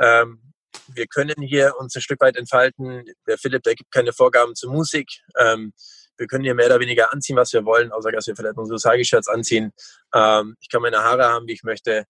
ähm, 0.00 0.52
wir 0.88 1.06
können 1.06 1.40
hier 1.42 1.74
uns 1.78 1.94
ein 1.94 2.02
Stück 2.02 2.20
weit 2.20 2.36
entfalten. 2.36 3.04
Der 3.26 3.38
Philipp, 3.38 3.62
der 3.62 3.74
gibt 3.74 3.90
keine 3.90 4.12
Vorgaben 4.12 4.54
zur 4.54 4.72
Musik. 4.72 5.08
Ähm, 5.38 5.72
wir 6.16 6.26
können 6.26 6.44
hier 6.44 6.54
mehr 6.54 6.66
oder 6.66 6.80
weniger 6.80 7.12
anziehen, 7.12 7.36
was 7.36 7.52
wir 7.52 7.64
wollen, 7.64 7.92
außer 7.92 8.12
dass 8.12 8.26
wir 8.26 8.36
vielleicht 8.36 8.58
unsere 8.58 8.78
Sagi-Shirts 8.78 9.28
anziehen. 9.28 9.72
Ähm, 10.14 10.56
ich 10.60 10.68
kann 10.68 10.82
meine 10.82 10.98
Haare 10.98 11.26
haben, 11.26 11.46
wie 11.46 11.52
ich 11.52 11.62
möchte. 11.62 12.04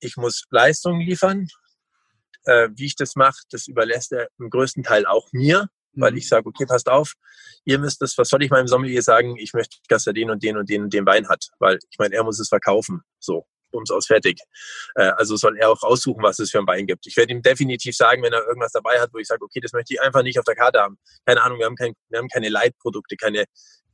Ich 0.00 0.16
muss 0.16 0.44
Leistungen 0.50 1.00
liefern 1.00 1.46
äh, 2.44 2.68
wie 2.74 2.86
ich 2.86 2.96
das 2.96 3.16
mache, 3.16 3.42
das 3.50 3.66
überlässt 3.68 4.12
er 4.12 4.28
im 4.38 4.50
größten 4.50 4.82
Teil 4.82 5.06
auch 5.06 5.28
mir, 5.32 5.68
weil 5.94 6.12
mhm. 6.12 6.18
ich 6.18 6.28
sage, 6.28 6.46
okay, 6.46 6.66
passt 6.66 6.88
auf, 6.88 7.14
ihr 7.64 7.78
müsst 7.78 8.00
das, 8.02 8.16
was 8.18 8.28
soll 8.28 8.42
ich 8.42 8.50
meinem 8.50 8.68
Sommelier 8.68 9.02
sagen? 9.02 9.36
Ich 9.38 9.52
möchte, 9.52 9.78
dass 9.88 10.06
er 10.06 10.12
den 10.12 10.30
und 10.30 10.42
den 10.42 10.56
und 10.56 10.68
den 10.68 10.82
und 10.84 10.92
den 10.92 11.06
Wein 11.06 11.28
hat, 11.28 11.48
weil 11.58 11.78
ich 11.90 11.98
meine, 11.98 12.14
er 12.14 12.24
muss 12.24 12.38
es 12.38 12.48
verkaufen. 12.48 13.02
So, 13.18 13.46
ums 13.72 13.90
aus 13.90 14.06
fertig. 14.06 14.40
Äh, 14.94 15.10
also 15.16 15.36
soll 15.36 15.58
er 15.58 15.70
auch 15.70 15.82
aussuchen, 15.82 16.22
was 16.22 16.38
es 16.38 16.50
für 16.50 16.58
ein 16.58 16.66
Wein 16.66 16.86
gibt. 16.86 17.06
Ich 17.06 17.16
werde 17.16 17.32
ihm 17.32 17.42
definitiv 17.42 17.96
sagen, 17.96 18.22
wenn 18.22 18.32
er 18.32 18.46
irgendwas 18.46 18.72
dabei 18.72 19.00
hat, 19.00 19.10
wo 19.12 19.18
ich 19.18 19.26
sage, 19.26 19.42
okay, 19.44 19.60
das 19.60 19.72
möchte 19.72 19.94
ich 19.94 20.00
einfach 20.00 20.22
nicht 20.22 20.38
auf 20.38 20.44
der 20.44 20.56
Karte 20.56 20.80
haben. 20.80 20.98
Keine 21.26 21.42
Ahnung, 21.42 21.58
wir 21.58 21.66
haben, 21.66 21.76
kein, 21.76 21.94
wir 22.08 22.18
haben 22.18 22.28
keine 22.28 22.48
Light-Produkte, 22.48 23.16
keine, 23.16 23.44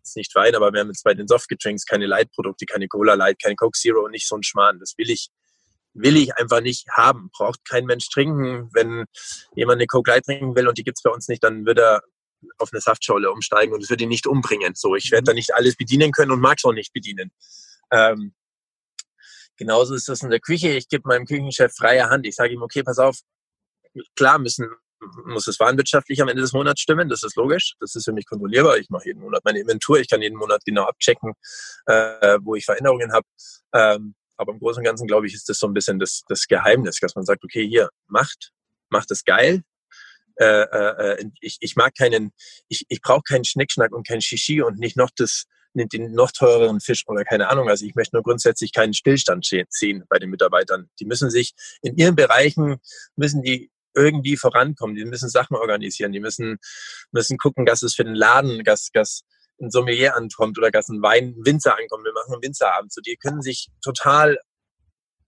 jetzt 0.06 0.16
nicht 0.16 0.34
Wein, 0.34 0.54
aber 0.54 0.72
wir 0.72 0.80
haben 0.80 0.88
jetzt 0.88 1.04
bei 1.04 1.14
den 1.14 1.26
Softgedrinks 1.26 1.84
keine 1.84 2.06
Light-Produkte, 2.06 2.66
keine 2.66 2.88
Cola 2.88 3.14
Light, 3.14 3.40
keine 3.42 3.56
Coke 3.56 3.78
Zero 3.78 4.04
und 4.04 4.12
nicht 4.12 4.28
so 4.28 4.36
ein 4.36 4.42
Schmarrn. 4.42 4.78
Das 4.78 4.94
will 4.96 5.10
ich 5.10 5.28
will 5.96 6.16
ich 6.16 6.36
einfach 6.36 6.60
nicht 6.60 6.86
haben. 6.90 7.30
Braucht 7.32 7.64
kein 7.68 7.86
Mensch 7.86 8.08
trinken. 8.08 8.70
Wenn 8.72 9.04
jemand 9.54 9.78
eine 9.78 9.86
Coke 9.86 10.10
Light 10.10 10.24
trinken 10.24 10.54
will 10.54 10.68
und 10.68 10.78
die 10.78 10.84
gibt's 10.84 11.02
bei 11.02 11.10
uns 11.10 11.28
nicht, 11.28 11.42
dann 11.42 11.66
wird 11.66 11.78
er 11.78 12.02
auf 12.58 12.70
eine 12.72 12.80
Saftschorle 12.80 13.30
umsteigen 13.30 13.74
und 13.74 13.82
es 13.82 13.90
wird 13.90 14.00
ihn 14.00 14.08
nicht 14.08 14.26
umbringen. 14.26 14.74
So, 14.74 14.94
ich 14.94 15.10
werde 15.10 15.22
mhm. 15.22 15.26
da 15.26 15.32
nicht 15.34 15.54
alles 15.54 15.76
bedienen 15.76 16.12
können 16.12 16.30
und 16.30 16.40
mag 16.40 16.58
es 16.58 16.64
auch 16.64 16.72
nicht 16.72 16.92
bedienen. 16.92 17.30
Ähm, 17.90 18.34
genauso 19.56 19.94
ist 19.94 20.08
das 20.08 20.22
in 20.22 20.30
der 20.30 20.40
Küche. 20.40 20.70
Ich 20.70 20.88
gebe 20.88 21.08
meinem 21.08 21.26
Küchenchef 21.26 21.72
freie 21.74 22.08
Hand. 22.08 22.26
Ich 22.26 22.36
sage 22.36 22.52
ihm, 22.52 22.62
okay, 22.62 22.82
pass 22.82 22.98
auf, 22.98 23.18
klar 24.14 24.38
müssen 24.38 24.68
muss 25.26 25.46
es 25.46 25.60
warenwirtschaftlich 25.60 26.20
am 26.22 26.28
Ende 26.28 26.42
des 26.42 26.52
Monats 26.52 26.80
stimmen, 26.80 27.08
das 27.08 27.22
ist 27.22 27.36
logisch, 27.36 27.74
das 27.80 27.94
ist 27.94 28.04
für 28.04 28.12
mich 28.12 28.26
kontrollierbar. 28.26 28.78
Ich 28.78 28.90
mache 28.90 29.06
jeden 29.06 29.20
Monat 29.20 29.44
meine 29.44 29.60
Inventur, 29.60 29.98
ich 29.98 30.08
kann 30.08 30.22
jeden 30.22 30.38
Monat 30.38 30.62
genau 30.64 30.84
abchecken, 30.84 31.32
äh, 31.86 32.38
wo 32.42 32.54
ich 32.54 32.64
Veränderungen 32.64 33.12
habe. 33.12 33.26
Ähm, 33.74 34.14
aber 34.36 34.52
im 34.52 34.58
Großen 34.58 34.80
und 34.80 34.84
Ganzen, 34.84 35.06
glaube 35.06 35.26
ich, 35.26 35.34
ist 35.34 35.48
das 35.48 35.58
so 35.58 35.66
ein 35.66 35.74
bisschen 35.74 35.98
das, 35.98 36.22
das 36.28 36.46
Geheimnis, 36.46 36.98
dass 37.00 37.14
man 37.14 37.24
sagt, 37.24 37.44
okay, 37.44 37.66
hier, 37.66 37.88
macht, 38.06 38.52
macht 38.88 39.10
es 39.10 39.24
geil. 39.24 39.62
Äh, 40.36 40.44
äh, 40.44 41.12
äh 41.20 41.24
ich, 41.40 41.58
ich 41.60 41.76
mag 41.76 41.94
keinen, 41.96 42.32
ich, 42.68 42.84
ich 42.88 43.00
brauche 43.00 43.22
keinen 43.22 43.44
Schnickschnack 43.44 43.92
und 43.92 44.06
kein 44.06 44.20
Shishi 44.20 44.62
und 44.62 44.78
nicht 44.78 44.96
noch 44.96 45.10
das, 45.16 45.44
den 45.74 46.12
noch 46.12 46.30
teureren 46.32 46.80
Fisch 46.80 47.04
oder 47.06 47.24
keine 47.24 47.48
Ahnung. 47.48 47.68
Also 47.68 47.84
ich 47.84 47.94
möchte 47.94 48.16
nur 48.16 48.22
grundsätzlich 48.22 48.72
keinen 48.72 48.94
Stillstand 48.94 49.46
sehen 49.68 50.04
bei 50.08 50.18
den 50.18 50.30
Mitarbeitern. 50.30 50.88
Die 51.00 51.04
müssen 51.04 51.30
sich 51.30 51.52
in 51.82 51.96
ihren 51.96 52.16
Bereichen, 52.16 52.76
müssen 53.14 53.42
die 53.42 53.70
irgendwie 53.94 54.36
vorankommen. 54.36 54.94
Die 54.94 55.04
müssen 55.04 55.28
Sachen 55.28 55.56
organisieren. 55.56 56.12
Die 56.12 56.20
müssen, 56.20 56.58
müssen 57.12 57.38
gucken, 57.38 57.66
dass 57.66 57.82
es 57.82 57.94
für 57.94 58.04
den 58.04 58.14
Laden, 58.14 58.62
dass, 58.64 58.90
dass 58.92 59.22
ein 59.60 59.70
Sommelier 59.70 60.16
ankommt 60.16 60.58
oder 60.58 60.70
dass 60.70 60.88
ein 60.88 61.02
Wein, 61.02 61.34
ein 61.36 61.46
Winzer 61.46 61.76
ankommt. 61.78 62.04
Wir 62.04 62.12
machen 62.12 62.34
einen 62.34 62.42
Winzerabend. 62.42 62.92
So, 62.92 63.00
die 63.00 63.16
können 63.16 63.42
sich 63.42 63.68
total 63.82 64.38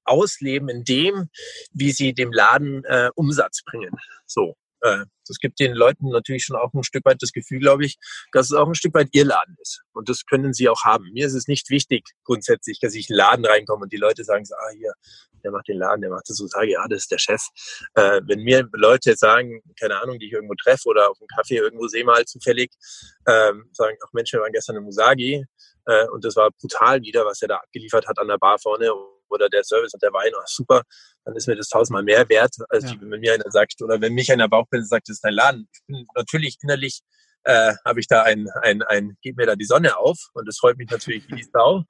ausleben 0.05 0.69
in 0.69 0.85
dem, 0.85 1.29
wie 1.73 1.93
sie 1.93 2.15
dem 2.15 2.33
Laden 2.33 2.85
äh, 2.85 3.11
Umsatz 3.15 3.63
bringen. 3.65 3.93
So. 4.27 4.57
Äh, 4.81 5.05
das 5.27 5.39
gibt 5.39 5.61
den 5.61 5.75
Leuten 5.75 6.09
natürlich 6.09 6.45
schon 6.45 6.57
auch 6.57 6.73
ein 6.73 6.85
Stück 6.85 7.05
weit 7.05 7.21
das 7.21 7.33
Gefühl, 7.33 7.59
glaube 7.59 7.85
ich, 7.85 7.99
dass 8.33 8.47
es 8.47 8.53
auch 8.53 8.67
ein 8.67 8.75
Stück 8.75 8.95
weit 8.95 9.09
ihr 9.13 9.25
Laden 9.25 9.57
ist. 9.61 9.83
Und 9.93 10.09
das 10.09 10.25
können 10.25 10.53
sie 10.53 10.69
auch 10.69 10.85
haben. 10.85 11.11
Mir 11.13 11.27
ist 11.27 11.35
es 11.35 11.49
nicht 11.49 11.69
wichtig, 11.71 12.05
grundsätzlich, 12.25 12.79
dass 12.81 12.95
ich 12.95 13.11
in 13.11 13.15
den 13.15 13.19
Laden 13.19 13.45
reinkomme 13.45 13.83
und 13.83 13.93
die 13.93 13.99
Leute 13.99 14.25
sagen, 14.25 14.45
so, 14.45 14.55
ah, 14.55 14.73
hier, 14.77 14.93
der 15.43 15.51
macht 15.51 15.69
den 15.69 15.79
Laden, 15.79 16.01
der 16.01 16.11
macht 16.11 16.29
das 16.29 16.37
so, 16.37 16.47
sage, 16.47 16.73
ja, 16.73 16.87
das 16.89 17.01
ist 17.01 17.11
der 17.11 17.19
Chef. 17.19 17.43
Äh, 17.95 18.21
wenn 18.27 18.41
mir 18.41 18.69
Leute 18.73 19.17
sagen, 19.17 19.61
keine 19.79 20.01
Ahnung, 20.01 20.19
die 20.19 20.27
ich 20.27 20.33
irgendwo 20.33 20.55
treffe 20.55 20.89
oder 20.89 21.11
auf 21.11 21.19
dem 21.19 21.27
Café 21.27 21.63
irgendwo 21.63 21.87
sehe 21.89 22.05
mal 22.05 22.25
zufällig, 22.25 22.71
ähm, 23.27 23.69
sagen, 23.73 23.97
ach 24.05 24.13
Mensch, 24.13 24.33
wir 24.33 24.41
waren 24.41 24.53
gestern 24.53 24.77
im 24.77 24.85
Musagi 24.85 25.45
äh, 25.87 26.07
und 26.09 26.25
das 26.25 26.37
war 26.37 26.51
brutal 26.51 27.01
wieder, 27.03 27.25
was 27.25 27.43
er 27.43 27.49
da 27.49 27.57
abgeliefert 27.57 28.07
hat 28.07 28.19
an 28.19 28.29
der 28.29 28.39
Bar 28.39 28.59
vorne 28.59 28.93
oder 29.29 29.49
der 29.49 29.65
Service 29.65 29.93
und 29.93 30.03
der 30.03 30.13
Wein, 30.13 30.33
ach 30.41 30.47
super, 30.47 30.83
dann 31.25 31.37
ist 31.37 31.47
mir 31.47 31.57
das 31.57 31.69
tausendmal 31.69 32.03
mehr 32.03 32.29
wert, 32.29 32.55
als 32.71 32.85
ja. 32.85 32.97
wenn 33.01 33.21
mir 33.21 33.35
einer 33.35 33.51
sagt, 33.51 33.81
oder 33.83 34.01
wenn 34.01 34.15
mich 34.15 34.33
einer 34.33 34.49
Bauchpinselt 34.49 34.89
sagt, 34.89 35.09
das 35.09 35.17
ist 35.17 35.25
dein 35.25 35.35
Laden. 35.35 35.69
Ich 35.73 35.81
bin 35.87 36.07
natürlich 36.15 36.57
innerlich 36.63 37.03
äh, 37.45 37.75
habe 37.85 38.01
ich 38.01 38.07
da 38.07 38.23
ein, 38.23 38.49
ein, 38.63 38.83
ein, 38.83 39.17
geht 39.23 39.37
mir 39.37 39.47
da 39.47 39.57
die 39.57 39.65
Sonne 39.65 39.97
auf 39.97 40.19
und 40.35 40.47
das 40.47 40.59
freut 40.59 40.77
mich 40.77 40.91
natürlich 40.91 41.29
wie 41.29 41.37
die 41.37 41.49
Sau. 41.51 41.85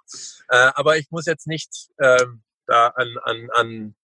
Äh, 0.48 0.70
aber 0.74 0.98
ich 0.98 1.10
muss 1.10 1.26
jetzt 1.26 1.46
nicht 1.46 1.88
ähm, 2.00 2.42
da 2.68 2.88
an, 2.88 3.08
an, 3.24 3.48
an, 3.54 3.94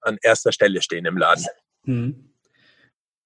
an 0.00 0.18
erster 0.22 0.52
Stelle 0.52 0.82
stehen 0.82 1.04
im 1.04 1.16
Laden. 1.16 1.44
Hm. 1.84 2.24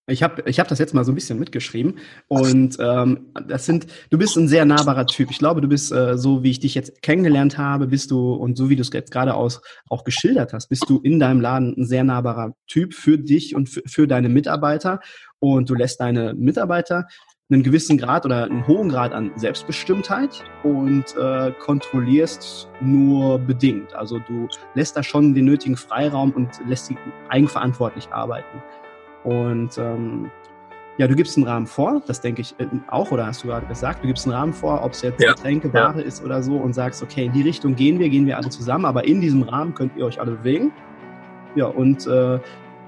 Ich 0.08 0.24
habe 0.24 0.42
ich 0.46 0.58
hab 0.58 0.66
das 0.66 0.80
jetzt 0.80 0.94
mal 0.94 1.04
so 1.04 1.12
ein 1.12 1.14
bisschen 1.14 1.38
mitgeschrieben 1.38 2.00
und 2.26 2.76
ähm, 2.80 3.32
das 3.46 3.66
sind, 3.66 3.86
du 4.10 4.18
bist 4.18 4.36
ein 4.36 4.48
sehr 4.48 4.64
nahbarer 4.64 5.06
Typ. 5.06 5.30
Ich 5.30 5.38
glaube, 5.38 5.60
du 5.60 5.68
bist 5.68 5.92
äh, 5.92 6.18
so, 6.18 6.42
wie 6.42 6.50
ich 6.50 6.58
dich 6.58 6.74
jetzt 6.74 7.02
kennengelernt 7.02 7.56
habe, 7.56 7.86
bist 7.86 8.10
du 8.10 8.32
und 8.34 8.58
so 8.58 8.68
wie 8.68 8.74
du 8.74 8.82
es 8.82 8.90
jetzt 8.92 9.12
gerade 9.12 9.34
auch 9.34 10.04
geschildert 10.04 10.52
hast, 10.52 10.66
bist 10.68 10.90
du 10.90 10.98
in 10.98 11.20
deinem 11.20 11.40
Laden 11.40 11.74
ein 11.78 11.86
sehr 11.86 12.02
nahbarer 12.02 12.52
Typ 12.66 12.94
für 12.94 13.16
dich 13.16 13.54
und 13.54 13.68
für, 13.68 13.82
für 13.86 14.08
deine 14.08 14.28
Mitarbeiter 14.28 14.98
und 15.38 15.70
du 15.70 15.74
lässt 15.76 16.00
deine 16.00 16.34
Mitarbeiter 16.34 17.06
einen 17.52 17.62
gewissen 17.62 17.98
Grad 17.98 18.24
oder 18.24 18.44
einen 18.44 18.66
hohen 18.66 18.88
Grad 18.88 19.12
an 19.12 19.30
Selbstbestimmtheit 19.36 20.44
und 20.62 21.04
äh, 21.16 21.52
kontrollierst 21.60 22.68
nur 22.80 23.38
bedingt. 23.38 23.94
Also 23.94 24.18
du 24.18 24.48
lässt 24.74 24.96
da 24.96 25.02
schon 25.02 25.34
den 25.34 25.44
nötigen 25.44 25.76
Freiraum 25.76 26.32
und 26.32 26.48
lässt 26.66 26.86
sie 26.86 26.96
eigenverantwortlich 27.28 28.08
arbeiten. 28.10 28.62
Und 29.24 29.78
ähm, 29.78 30.30
ja, 30.98 31.06
du 31.06 31.14
gibst 31.14 31.36
einen 31.36 31.46
Rahmen 31.46 31.66
vor, 31.66 32.02
das 32.06 32.20
denke 32.20 32.42
ich 32.42 32.54
äh, 32.58 32.66
auch, 32.88 33.10
oder 33.12 33.26
hast 33.26 33.44
du 33.44 33.48
gerade 33.48 33.66
gesagt, 33.66 34.02
du 34.02 34.08
gibst 34.08 34.26
einen 34.26 34.34
Rahmen 34.34 34.52
vor, 34.52 34.82
ob 34.84 34.92
es 34.92 35.02
jetzt 35.02 35.22
ja. 35.22 35.32
Getränke, 35.32 35.72
Ware 35.72 36.00
ja. 36.00 36.06
ist 36.06 36.24
oder 36.24 36.42
so 36.42 36.56
und 36.56 36.74
sagst, 36.74 37.02
okay, 37.02 37.26
in 37.26 37.32
die 37.32 37.42
Richtung 37.42 37.74
gehen 37.74 37.98
wir, 37.98 38.08
gehen 38.08 38.26
wir 38.26 38.36
alle 38.36 38.50
zusammen, 38.50 38.84
aber 38.84 39.04
in 39.04 39.20
diesem 39.20 39.42
Rahmen 39.42 39.74
könnt 39.74 39.96
ihr 39.96 40.04
euch 40.04 40.20
alle 40.20 40.32
bewegen. 40.32 40.72
Ja, 41.54 41.66
und 41.66 42.06
äh, 42.06 42.38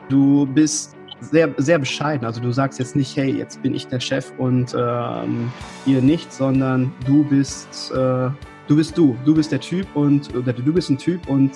du 0.08 0.46
bist 0.46 0.96
sehr, 1.20 1.54
sehr 1.56 1.78
bescheiden. 1.78 2.26
Also 2.26 2.40
du 2.40 2.52
sagst 2.52 2.78
jetzt 2.78 2.96
nicht, 2.96 3.16
hey, 3.16 3.30
jetzt 3.30 3.62
bin 3.62 3.74
ich 3.74 3.86
der 3.86 4.00
Chef 4.00 4.32
und 4.38 4.74
ähm, 4.78 5.52
ihr 5.86 6.02
nicht, 6.02 6.32
sondern 6.32 6.92
du 7.06 7.24
bist, 7.24 7.90
äh, 7.92 8.30
du 8.68 8.76
bist 8.76 8.96
du. 8.96 9.16
Du 9.24 9.34
bist 9.34 9.52
der 9.52 9.60
Typ 9.60 9.86
und 9.94 10.34
oder 10.34 10.52
du 10.52 10.72
bist 10.72 10.90
ein 10.90 10.98
Typ 10.98 11.28
und 11.28 11.52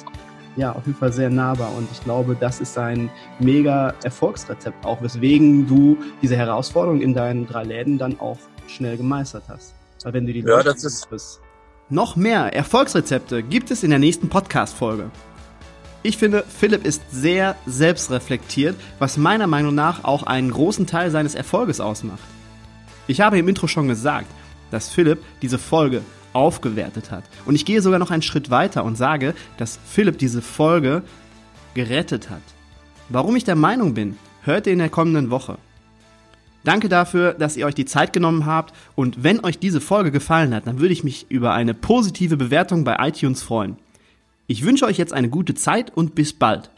ja, 0.56 0.72
auf 0.72 0.86
jeden 0.86 0.98
Fall 0.98 1.12
sehr 1.12 1.30
nahbar. 1.30 1.72
Und 1.76 1.88
ich 1.92 2.02
glaube, 2.02 2.36
das 2.38 2.60
ist 2.60 2.76
ein 2.76 3.10
mega 3.38 3.94
Erfolgsrezept 4.02 4.84
auch, 4.84 5.00
weswegen 5.02 5.66
du 5.66 5.96
diese 6.20 6.36
Herausforderung 6.36 7.00
in 7.00 7.14
deinen 7.14 7.46
drei 7.46 7.62
Läden 7.62 7.96
dann 7.98 8.18
auch 8.18 8.38
schnell 8.66 8.96
gemeistert 8.96 9.44
hast. 9.48 9.74
Weil 10.02 10.14
wenn 10.14 10.26
du 10.26 10.32
die 10.32 10.40
ja, 10.40 10.62
das 10.62 10.84
ist 10.84 11.08
bist. 11.10 11.40
Noch 11.90 12.16
mehr 12.16 12.54
Erfolgsrezepte 12.54 13.42
gibt 13.42 13.70
es 13.70 13.82
in 13.82 13.90
der 13.90 13.98
nächsten 13.98 14.28
Podcast-Folge. 14.28 15.10
Ich 16.02 16.16
finde, 16.16 16.44
Philipp 16.48 16.84
ist 16.84 17.02
sehr 17.10 17.56
selbstreflektiert, 17.66 18.76
was 19.00 19.16
meiner 19.16 19.48
Meinung 19.48 19.74
nach 19.74 20.04
auch 20.04 20.22
einen 20.22 20.50
großen 20.50 20.86
Teil 20.86 21.10
seines 21.10 21.34
Erfolges 21.34 21.80
ausmacht. 21.80 22.20
Ich 23.08 23.20
habe 23.20 23.38
im 23.38 23.48
Intro 23.48 23.66
schon 23.66 23.88
gesagt, 23.88 24.28
dass 24.70 24.90
Philipp 24.90 25.18
diese 25.42 25.58
Folge 25.58 26.02
aufgewertet 26.32 27.10
hat. 27.10 27.24
Und 27.46 27.56
ich 27.56 27.64
gehe 27.64 27.82
sogar 27.82 27.98
noch 27.98 28.12
einen 28.12 28.22
Schritt 28.22 28.50
weiter 28.50 28.84
und 28.84 28.96
sage, 28.96 29.34
dass 29.56 29.78
Philipp 29.86 30.18
diese 30.18 30.40
Folge 30.40 31.02
gerettet 31.74 32.30
hat. 32.30 32.42
Warum 33.08 33.34
ich 33.34 33.44
der 33.44 33.56
Meinung 33.56 33.94
bin, 33.94 34.16
hört 34.42 34.66
ihr 34.66 34.74
in 34.74 34.78
der 34.78 34.90
kommenden 34.90 35.30
Woche. 35.30 35.58
Danke 36.64 36.88
dafür, 36.88 37.32
dass 37.32 37.56
ihr 37.56 37.66
euch 37.66 37.74
die 37.74 37.86
Zeit 37.86 38.12
genommen 38.12 38.46
habt 38.46 38.74
und 38.94 39.24
wenn 39.24 39.44
euch 39.44 39.58
diese 39.58 39.80
Folge 39.80 40.12
gefallen 40.12 40.54
hat, 40.54 40.66
dann 40.66 40.80
würde 40.80 40.92
ich 40.92 41.02
mich 41.02 41.26
über 41.30 41.54
eine 41.54 41.74
positive 41.74 42.36
Bewertung 42.36 42.84
bei 42.84 42.96
iTunes 43.00 43.42
freuen. 43.42 43.76
Ich 44.50 44.64
wünsche 44.64 44.86
euch 44.86 44.96
jetzt 44.96 45.12
eine 45.12 45.28
gute 45.28 45.54
Zeit 45.54 45.94
und 45.94 46.14
bis 46.14 46.32
bald. 46.32 46.70